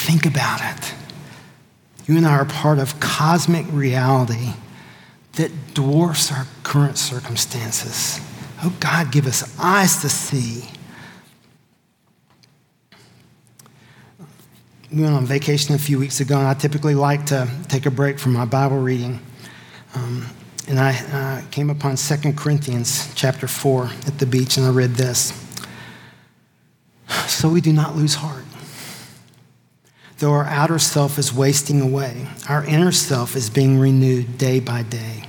Think 0.00 0.26
about 0.26 0.60
it. 0.62 0.94
You 2.06 2.16
and 2.16 2.26
I 2.26 2.32
are 2.38 2.44
part 2.44 2.78
of 2.78 2.98
cosmic 3.00 3.66
reality 3.70 4.54
that 5.34 5.52
dwarfs 5.74 6.32
our 6.32 6.46
current 6.62 6.98
circumstances. 6.98 8.18
Oh, 8.62 8.74
God, 8.80 9.12
give 9.12 9.26
us 9.26 9.56
eyes 9.58 10.00
to 10.00 10.08
see. 10.08 10.68
We 14.92 15.02
went 15.02 15.14
on 15.14 15.24
vacation 15.24 15.76
a 15.76 15.78
few 15.78 16.00
weeks 16.00 16.18
ago, 16.18 16.36
and 16.36 16.48
I 16.48 16.54
typically 16.54 16.96
like 16.96 17.26
to 17.26 17.48
take 17.68 17.86
a 17.86 17.92
break 17.92 18.18
from 18.18 18.32
my 18.32 18.44
Bible 18.44 18.78
reading. 18.78 19.20
Um, 19.94 20.26
and 20.66 20.80
I 20.80 20.96
uh, 21.12 21.42
came 21.52 21.70
upon 21.70 21.94
2 21.94 22.32
Corinthians 22.32 23.14
chapter 23.14 23.46
4 23.46 23.84
at 24.08 24.18
the 24.18 24.26
beach, 24.26 24.56
and 24.56 24.66
I 24.66 24.70
read 24.70 24.94
this. 24.94 25.32
So 27.28 27.48
we 27.48 27.60
do 27.60 27.72
not 27.72 27.94
lose 27.94 28.16
heart. 28.16 28.44
Though 30.18 30.32
our 30.32 30.46
outer 30.46 30.80
self 30.80 31.18
is 31.18 31.32
wasting 31.32 31.80
away, 31.80 32.26
our 32.48 32.64
inner 32.64 32.90
self 32.90 33.36
is 33.36 33.48
being 33.48 33.78
renewed 33.78 34.38
day 34.38 34.58
by 34.58 34.82
day. 34.82 35.22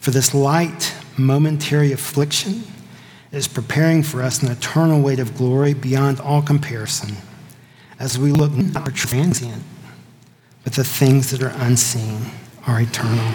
For 0.00 0.10
this 0.10 0.34
light, 0.34 0.92
momentary 1.16 1.92
affliction 1.92 2.64
is 3.30 3.46
preparing 3.46 4.02
for 4.02 4.20
us 4.20 4.42
an 4.42 4.50
eternal 4.50 5.00
weight 5.00 5.20
of 5.20 5.36
glory 5.36 5.74
beyond 5.74 6.18
all 6.18 6.42
comparison 6.42 7.16
as 8.04 8.18
we 8.18 8.30
look 8.30 8.52
not 8.52 8.88
are 8.88 8.92
transient, 8.92 9.62
but 10.62 10.74
the 10.74 10.84
things 10.84 11.30
that 11.30 11.42
are 11.42 11.54
unseen 11.56 12.20
are 12.66 12.80
eternal. 12.80 13.34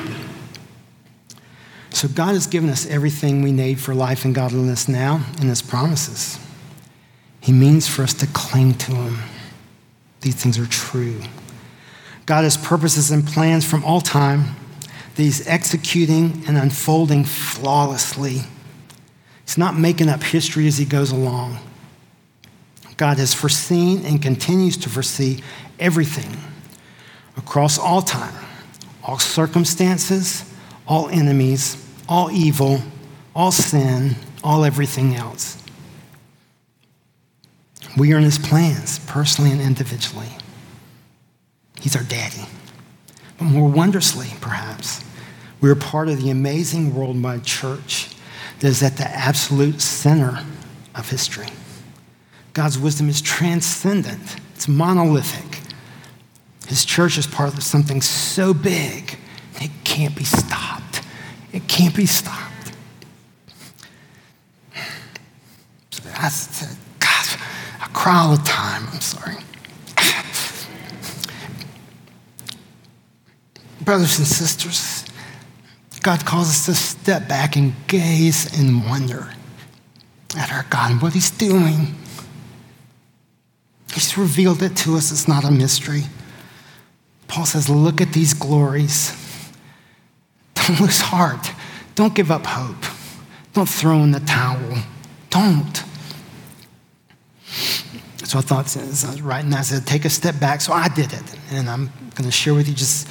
So 1.90 2.08
God 2.08 2.34
has 2.34 2.48
given 2.48 2.70
us 2.70 2.86
everything 2.86 3.42
we 3.42 3.52
need 3.52 3.80
for 3.80 3.94
life 3.94 4.24
and 4.24 4.34
godliness 4.34 4.88
now 4.88 5.26
in 5.42 5.48
his 5.48 5.62
promises. 5.62 6.40
He 7.42 7.52
means 7.52 7.88
for 7.88 8.04
us 8.04 8.14
to 8.16 8.28
cling 8.28 8.76
to 8.76 8.92
him 8.92 9.18
these 10.22 10.36
things 10.36 10.60
are 10.60 10.66
true. 10.66 11.22
God 12.26 12.44
has 12.44 12.58
purposes 12.58 13.10
and 13.12 13.26
plans 13.26 13.66
from 13.66 13.84
all 13.84 14.02
time 14.02 14.56
that 15.16 15.24
He's 15.24 15.48
executing 15.48 16.44
and 16.48 16.58
unfolding 16.58 17.24
flawlessly. 17.24 18.42
He's 19.46 19.58
not 19.58 19.78
making 19.78 20.10
up 20.10 20.22
history 20.22 20.68
as 20.68 20.78
He 20.78 20.86
goes 20.86 21.12
along. 21.12 21.58
God 23.00 23.18
has 23.18 23.34
foreseen 23.34 24.06
and 24.06 24.22
continues 24.22 24.76
to 24.76 24.90
foresee 24.90 25.42
everything 25.80 26.36
across 27.38 27.80
all 27.80 28.02
time, 28.02 28.36
all 29.06 29.18
circumstances, 29.18 30.44
all 30.86 31.08
enemies, 31.08 31.82
all 32.10 32.30
evil, 32.30 32.82
all 33.34 33.54
sin, 33.54 34.18
all 34.44 34.66
everything 34.66 35.16
else. 35.16 35.64
We 37.98 38.12
are 38.14 38.18
in 38.18 38.26
his 38.26 38.38
plans, 38.38 39.00
personally 39.08 39.52
and 39.52 39.62
individually. 39.62 40.36
He's 41.80 41.96
our 41.96 42.04
daddy. 42.04 42.44
But 43.38 43.46
more 43.46 43.70
wondrously, 43.70 44.28
perhaps, 44.42 45.06
we're 45.62 45.74
part 45.74 46.10
of 46.10 46.22
the 46.22 46.32
amazing 46.32 46.94
worldwide 46.94 47.46
church 47.46 48.10
that 48.60 48.68
is 48.68 48.84
at 48.84 48.98
the 48.98 49.08
absolute 49.08 49.80
center 49.80 50.44
of 50.94 51.10
history. 51.10 51.48
God's 52.54 52.78
wisdom 52.78 53.10
is 53.10 53.22
transcendent, 53.22 54.36
it's 54.56 54.68
monolithic. 54.68 55.62
His 56.68 56.86
church 56.86 57.18
is 57.18 57.26
part 57.26 57.54
of 57.54 57.64
something 57.64 58.02
so 58.02 58.54
big, 58.54 59.18
it 59.56 59.72
can't 59.84 60.16
be 60.16 60.24
stopped. 60.24 61.02
It 61.52 61.68
can't 61.68 61.96
be 61.96 62.06
stopped. 62.06 62.74
That's, 66.04 66.78
cry 67.94 68.20
all 68.20 68.36
the 68.36 68.44
time. 68.44 68.88
I'm 68.92 69.02
sorry. 69.02 69.36
Brothers 73.82 74.20
and 74.20 74.28
sisters, 74.28 75.06
God 76.02 76.26
calls 76.26 76.50
us 76.50 76.66
to 76.68 76.76
step 76.76 77.28
back 77.28 77.56
and 77.56 77.74
gaze 77.88 78.58
in 78.60 78.84
wonder 78.88 79.34
at 80.38 80.52
our 80.52 80.66
God 80.70 80.92
and 80.92 81.02
what 81.02 81.14
He's 81.14 81.32
doing. 81.32 81.96
He's 83.94 84.18
revealed 84.18 84.62
it 84.62 84.76
to 84.78 84.96
us, 84.96 85.12
it's 85.12 85.28
not 85.28 85.44
a 85.44 85.52
mystery. 85.52 86.04
Paul 87.28 87.46
says, 87.46 87.70
Look 87.70 88.02
at 88.02 88.14
these 88.14 88.34
glories. 88.34 89.16
Don't 90.56 90.80
lose 90.82 91.02
heart. 91.02 91.52
Don't 91.96 92.14
give 92.14 92.32
up 92.32 92.46
hope. 92.46 92.84
Don't 93.54 93.68
throw 93.68 94.04
in 94.04 94.12
the 94.12 94.20
towel. 94.22 94.84
Don't. 95.30 95.84
So 98.30 98.38
I 98.38 98.42
thought, 98.42 98.76
as 98.78 99.04
I 99.04 99.10
was 99.10 99.22
writing 99.24 99.50
that, 99.52 99.60
I 99.60 99.62
said, 99.64 99.88
take 99.88 100.06
a 100.06 100.10
step 100.10 100.40
back. 100.40 100.62
So 100.62 100.72
I 100.72 100.88
did 100.88 101.12
it. 101.12 101.24
And 101.52 101.68
I'm 101.68 101.88
going 102.14 102.26
to 102.26 102.32
share 102.32 102.54
with 102.54 102.68
you 102.68 102.76
just 102.76 103.08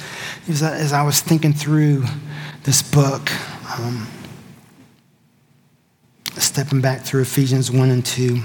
as 0.47 0.93
I 0.93 1.03
was 1.03 1.19
thinking 1.19 1.51
through 1.51 2.05
this 2.63 2.81
book, 2.81 3.29
um, 3.77 4.07
stepping 6.37 6.79
back 6.79 7.01
through 7.01 7.23
Ephesians 7.23 7.69
1 7.69 7.89
and 7.89 8.05
2. 8.05 8.41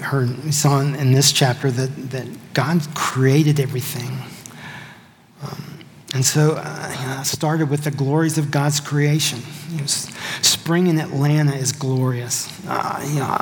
Heard, 0.00 0.52
saw 0.54 0.80
in, 0.80 1.12
this 1.12 1.32
chapter 1.32 1.70
that, 1.70 2.10
that 2.10 2.26
God 2.54 2.82
created 2.94 3.60
everything. 3.60 4.10
Um, 5.42 5.78
and 6.14 6.24
so 6.24 6.52
uh, 6.56 6.96
you 6.98 7.06
know, 7.06 7.12
uh, 7.12 7.22
started 7.22 7.68
with 7.68 7.84
the 7.84 7.90
glories 7.90 8.38
of 8.38 8.50
God's 8.50 8.80
creation. 8.80 9.40
You 9.70 9.80
know, 9.80 9.86
spring 9.86 10.86
in 10.86 10.98
Atlanta 10.98 11.54
is 11.54 11.72
glorious. 11.72 12.48
Uh, 12.66 13.04
you 13.06 13.20
know, 13.20 13.38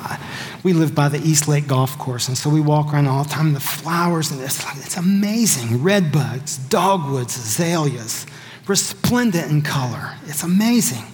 we 0.65 0.73
live 0.73 0.95
by 0.95 1.09
the 1.09 1.19
East 1.19 1.47
Lake 1.47 1.69
Golf 1.69 1.97
Course, 1.97 2.27
and 2.29 2.37
so 2.37 2.51
we 2.51 2.61
walk 2.61 2.93
around 2.93 3.07
all 3.07 3.23
the 3.23 3.31
time. 3.31 3.53
The 3.53 3.61
flowers, 3.61 4.33
and 4.33 4.41
it's, 4.41 4.65
like, 4.65 4.77
it's 4.79 4.97
amazing. 4.97 5.83
Red 5.83 6.11
buds, 6.11 6.59
dogwoods, 6.59 7.37
azaleas, 7.37 8.27
resplendent 8.67 9.51
in 9.51 9.63
color. 9.63 10.15
It's 10.27 10.43
amazing. 10.43 11.05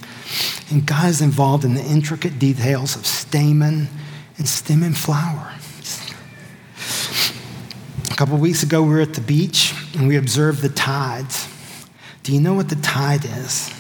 And 0.70 0.86
God 0.86 1.10
is 1.10 1.20
involved 1.20 1.64
in 1.64 1.74
the 1.74 1.84
intricate 1.84 2.38
details 2.38 2.96
of 2.96 3.04
stamen 3.04 3.88
and 4.38 4.48
stem 4.48 4.82
and 4.82 4.96
flower. 4.96 5.52
A 8.10 8.14
couple 8.14 8.36
weeks 8.38 8.62
ago, 8.62 8.82
we 8.82 8.90
were 8.90 9.00
at 9.00 9.14
the 9.14 9.20
beach 9.20 9.74
and 9.94 10.06
we 10.06 10.16
observed 10.16 10.62
the 10.62 10.68
tides. 10.68 11.48
Do 12.22 12.32
you 12.32 12.40
know 12.40 12.54
what 12.54 12.68
the 12.68 12.76
tide 12.76 13.24
is? 13.24 13.72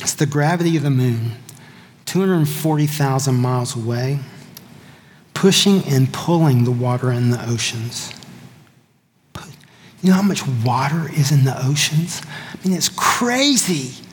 It's 0.00 0.14
the 0.14 0.26
gravity 0.26 0.76
of 0.76 0.82
the 0.82 0.90
moon, 0.90 1.32
240,000 2.06 3.34
miles 3.34 3.76
away, 3.76 4.20
pushing 5.34 5.84
and 5.84 6.12
pulling 6.12 6.64
the 6.64 6.72
water 6.72 7.12
in 7.12 7.30
the 7.30 7.48
oceans. 7.48 8.12
You 10.02 10.10
know 10.10 10.16
how 10.16 10.22
much 10.22 10.46
water 10.64 11.10
is 11.12 11.32
in 11.32 11.44
the 11.44 11.66
oceans? 11.66 12.22
I 12.52 12.66
mean, 12.66 12.76
it's 12.76 12.88
crazy. 12.88 14.04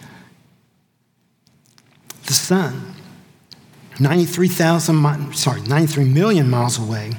The 2.25 2.33
sun, 2.33 2.95
93,000, 3.99 5.35
sorry, 5.35 5.61
93 5.61 6.03
million 6.05 6.49
miles 6.49 6.77
away, 6.77 7.13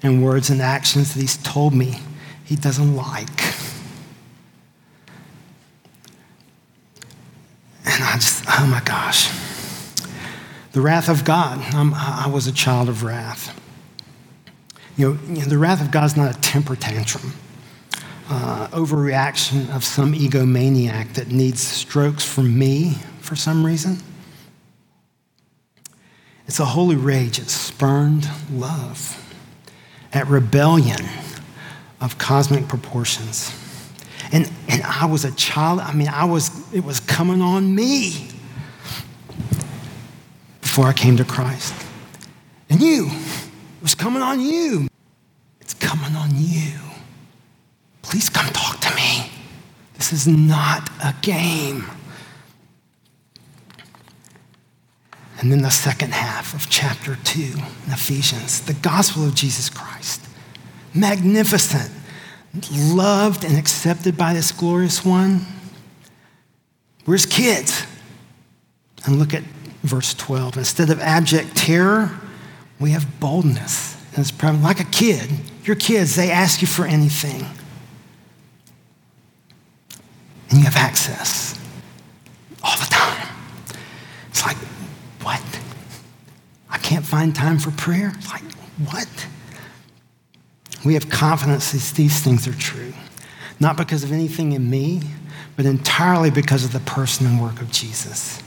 and 0.03 0.23
words 0.23 0.49
and 0.49 0.61
actions 0.61 1.13
that 1.13 1.21
he's 1.21 1.37
told 1.37 1.73
me 1.73 1.99
he 2.45 2.55
doesn't 2.55 2.95
like. 2.95 3.41
And 7.87 8.03
I 8.03 8.13
just, 8.15 8.43
oh 8.65 8.67
my 8.67 8.81
gosh. 8.81 9.29
The 10.71 10.81
wrath 10.81 11.07
of 11.07 11.23
God. 11.23 11.59
I'm, 11.75 11.93
i 11.93 12.27
was 12.27 12.47
a 12.47 12.51
child 12.51 12.89
of 12.89 13.03
wrath. 13.03 13.53
You 14.97 15.13
know, 15.13 15.19
you 15.27 15.41
know, 15.41 15.45
the 15.45 15.57
wrath 15.59 15.81
of 15.81 15.91
God 15.91 16.05
is 16.05 16.17
not 16.17 16.35
a 16.35 16.41
temper 16.41 16.75
tantrum, 16.75 17.33
uh, 18.27 18.67
overreaction 18.69 19.73
of 19.75 19.83
some 19.83 20.13
egomaniac 20.13 21.13
that 21.13 21.27
needs 21.27 21.61
strokes 21.61 22.25
from 22.25 22.57
me 22.57 22.95
for 23.19 23.35
some 23.35 23.63
reason. 23.63 23.99
It's 26.47 26.59
a 26.59 26.65
holy 26.65 26.95
rage 26.95 27.39
at 27.39 27.49
spurned 27.49 28.27
love, 28.51 29.21
at 30.11 30.27
rebellion 30.27 31.05
of 32.01 32.17
cosmic 32.17 32.67
proportions. 32.67 33.53
And, 34.31 34.51
and 34.67 34.81
I 34.81 35.05
was 35.05 35.23
a 35.23 35.31
child, 35.33 35.81
I 35.81 35.93
mean, 35.93 36.07
I 36.07 36.25
was, 36.25 36.73
it 36.73 36.83
was 36.83 36.99
coming 36.99 37.41
on 37.41 37.75
me 37.75 38.31
before 40.75 40.89
I 40.89 40.93
came 40.93 41.15
to 41.15 41.23
Christ. 41.23 41.73
And 42.69 42.81
you, 42.81 43.07
it 43.07 43.81
was 43.81 43.95
coming 43.95 44.21
on 44.21 44.41
you. 44.41 44.89
It's 45.61 45.73
coming 45.73 46.13
on 46.17 46.31
you. 46.33 46.73
Please 48.01 48.27
come 48.27 48.51
talk 48.51 48.81
to 48.81 48.93
me. 48.93 49.31
This 49.93 50.11
is 50.11 50.27
not 50.27 50.89
a 51.01 51.15
game. 51.21 51.85
And 55.39 55.49
then 55.49 55.61
the 55.61 55.69
second 55.69 56.13
half 56.13 56.53
of 56.53 56.69
chapter 56.69 57.15
2 57.23 57.41
in 57.41 57.93
Ephesians, 57.93 58.59
the 58.59 58.73
gospel 58.73 59.23
of 59.23 59.33
Jesus 59.33 59.69
Christ. 59.69 60.27
Magnificent, 60.93 61.89
loved 62.69 63.45
and 63.45 63.57
accepted 63.57 64.17
by 64.17 64.33
this 64.33 64.51
glorious 64.51 65.05
one. 65.05 65.45
We're 67.05 67.13
his 67.13 67.25
kids. 67.25 67.85
And 69.05 69.19
look 69.19 69.33
at 69.33 69.43
verse 69.85 70.13
12. 70.13 70.57
Instead 70.57 70.89
of 70.89 70.99
abject 70.99 71.55
terror, 71.55 72.11
we 72.79 72.91
have 72.91 73.19
boldness. 73.19 73.95
And 74.11 74.19
it's 74.19 74.31
probably 74.31 74.61
like 74.61 74.79
a 74.79 74.85
kid. 74.85 75.29
Your 75.63 75.75
kids, 75.75 76.15
they 76.15 76.31
ask 76.31 76.61
you 76.61 76.67
for 76.67 76.85
anything. 76.85 77.45
And 80.49 80.59
you 80.59 80.65
have 80.65 80.75
access 80.75 81.59
all 82.63 82.77
the 82.77 82.85
time. 82.89 83.27
It's 84.29 84.45
like, 84.45 84.57
what? 85.21 85.41
I 86.69 86.77
can't 86.77 87.05
find 87.05 87.35
time 87.35 87.57
for 87.57 87.71
prayer? 87.71 88.11
It's 88.15 88.31
like, 88.31 88.43
what? 88.89 89.27
We 90.85 90.93
have 90.93 91.09
confidence 91.09 91.71
that 91.71 91.95
these 91.95 92.21
things 92.21 92.47
are 92.47 92.53
true. 92.53 92.93
Not 93.59 93.77
because 93.77 94.03
of 94.03 94.11
anything 94.11 94.51
in 94.51 94.69
me, 94.69 95.01
but 95.55 95.65
entirely 95.65 96.29
because 96.29 96.63
of 96.63 96.73
the 96.73 96.79
person 96.81 97.25
and 97.25 97.41
work 97.41 97.61
of 97.61 97.71
Jesus. 97.71 98.41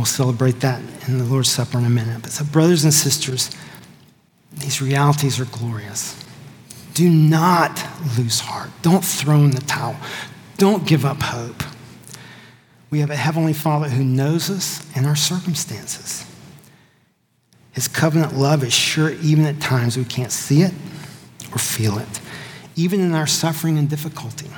We'll 0.00 0.06
celebrate 0.06 0.60
that 0.60 0.80
in 1.08 1.18
the 1.18 1.24
Lord's 1.24 1.50
Supper 1.50 1.76
in 1.76 1.84
a 1.84 1.90
minute. 1.90 2.22
But 2.22 2.32
so, 2.32 2.42
brothers 2.46 2.84
and 2.84 2.94
sisters, 2.94 3.50
these 4.50 4.80
realities 4.80 5.38
are 5.38 5.44
glorious. 5.44 6.18
Do 6.94 7.06
not 7.10 7.86
lose 8.16 8.40
heart. 8.40 8.70
Don't 8.80 9.04
throw 9.04 9.36
in 9.40 9.50
the 9.50 9.60
towel. 9.60 9.96
Don't 10.56 10.86
give 10.86 11.04
up 11.04 11.20
hope. 11.20 11.62
We 12.88 13.00
have 13.00 13.10
a 13.10 13.16
Heavenly 13.16 13.52
Father 13.52 13.90
who 13.90 14.02
knows 14.02 14.48
us 14.48 14.86
and 14.96 15.04
our 15.04 15.16
circumstances. 15.16 16.24
His 17.72 17.86
covenant 17.86 18.34
love 18.34 18.64
is 18.64 18.72
sure 18.72 19.10
even 19.10 19.44
at 19.44 19.60
times 19.60 19.98
we 19.98 20.04
can't 20.06 20.32
see 20.32 20.62
it 20.62 20.72
or 21.52 21.58
feel 21.58 21.98
it, 21.98 22.20
even 22.74 23.00
in 23.00 23.12
our 23.12 23.26
suffering 23.26 23.76
and 23.76 23.90
difficulty. 23.90 24.48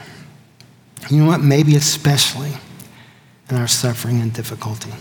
You 1.11 1.24
know 1.24 1.26
what? 1.26 1.40
Maybe 1.40 1.74
especially 1.74 2.53
in 3.51 3.57
our 3.57 3.66
suffering 3.66 4.20
and 4.20 4.32
difficulty. 4.32 4.93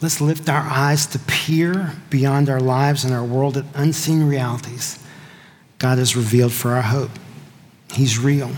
Let's 0.00 0.20
lift 0.20 0.48
our 0.48 0.62
eyes 0.62 1.06
to 1.08 1.18
peer 1.20 1.92
beyond 2.08 2.48
our 2.48 2.60
lives 2.60 3.04
and 3.04 3.12
our 3.12 3.24
world 3.24 3.56
at 3.56 3.64
unseen 3.74 4.28
realities 4.28 5.02
God 5.78 5.98
has 5.98 6.16
revealed 6.16 6.52
for 6.52 6.72
our 6.72 6.82
hope. 6.82 7.10
He's 7.92 8.18
real. 8.18 8.50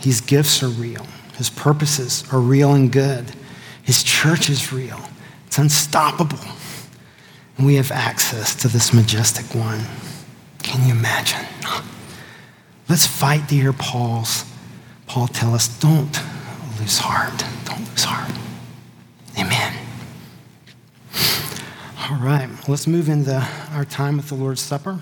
His 0.00 0.20
gifts 0.20 0.62
are 0.62 0.68
real. 0.68 1.06
His 1.36 1.50
purposes 1.50 2.24
are 2.32 2.40
real 2.40 2.74
and 2.74 2.90
good. 2.90 3.24
His 3.82 4.02
church 4.02 4.50
is 4.50 4.72
real, 4.72 5.00
it's 5.46 5.58
unstoppable. 5.58 6.38
And 7.56 7.66
we 7.66 7.74
have 7.74 7.90
access 7.90 8.54
to 8.56 8.68
this 8.68 8.92
majestic 8.94 9.54
one. 9.54 9.84
Can 10.62 10.86
you 10.86 10.94
imagine? 10.94 11.46
Let's 12.88 13.06
fight 13.06 13.48
to 13.48 13.54
hear 13.54 13.72
Paul's, 13.72 14.44
Paul 15.06 15.28
tell 15.28 15.54
us, 15.54 15.68
don't 15.80 16.20
lose 16.78 16.98
heart. 16.98 17.44
Don't 17.64 17.88
lose 17.88 18.04
heart. 18.04 18.32
Amen. 19.38 19.89
All 22.08 22.16
right, 22.16 22.48
let's 22.66 22.86
move 22.86 23.10
into 23.10 23.46
our 23.72 23.84
time 23.84 24.16
with 24.16 24.30
the 24.30 24.34
Lord's 24.34 24.62
Supper. 24.62 25.00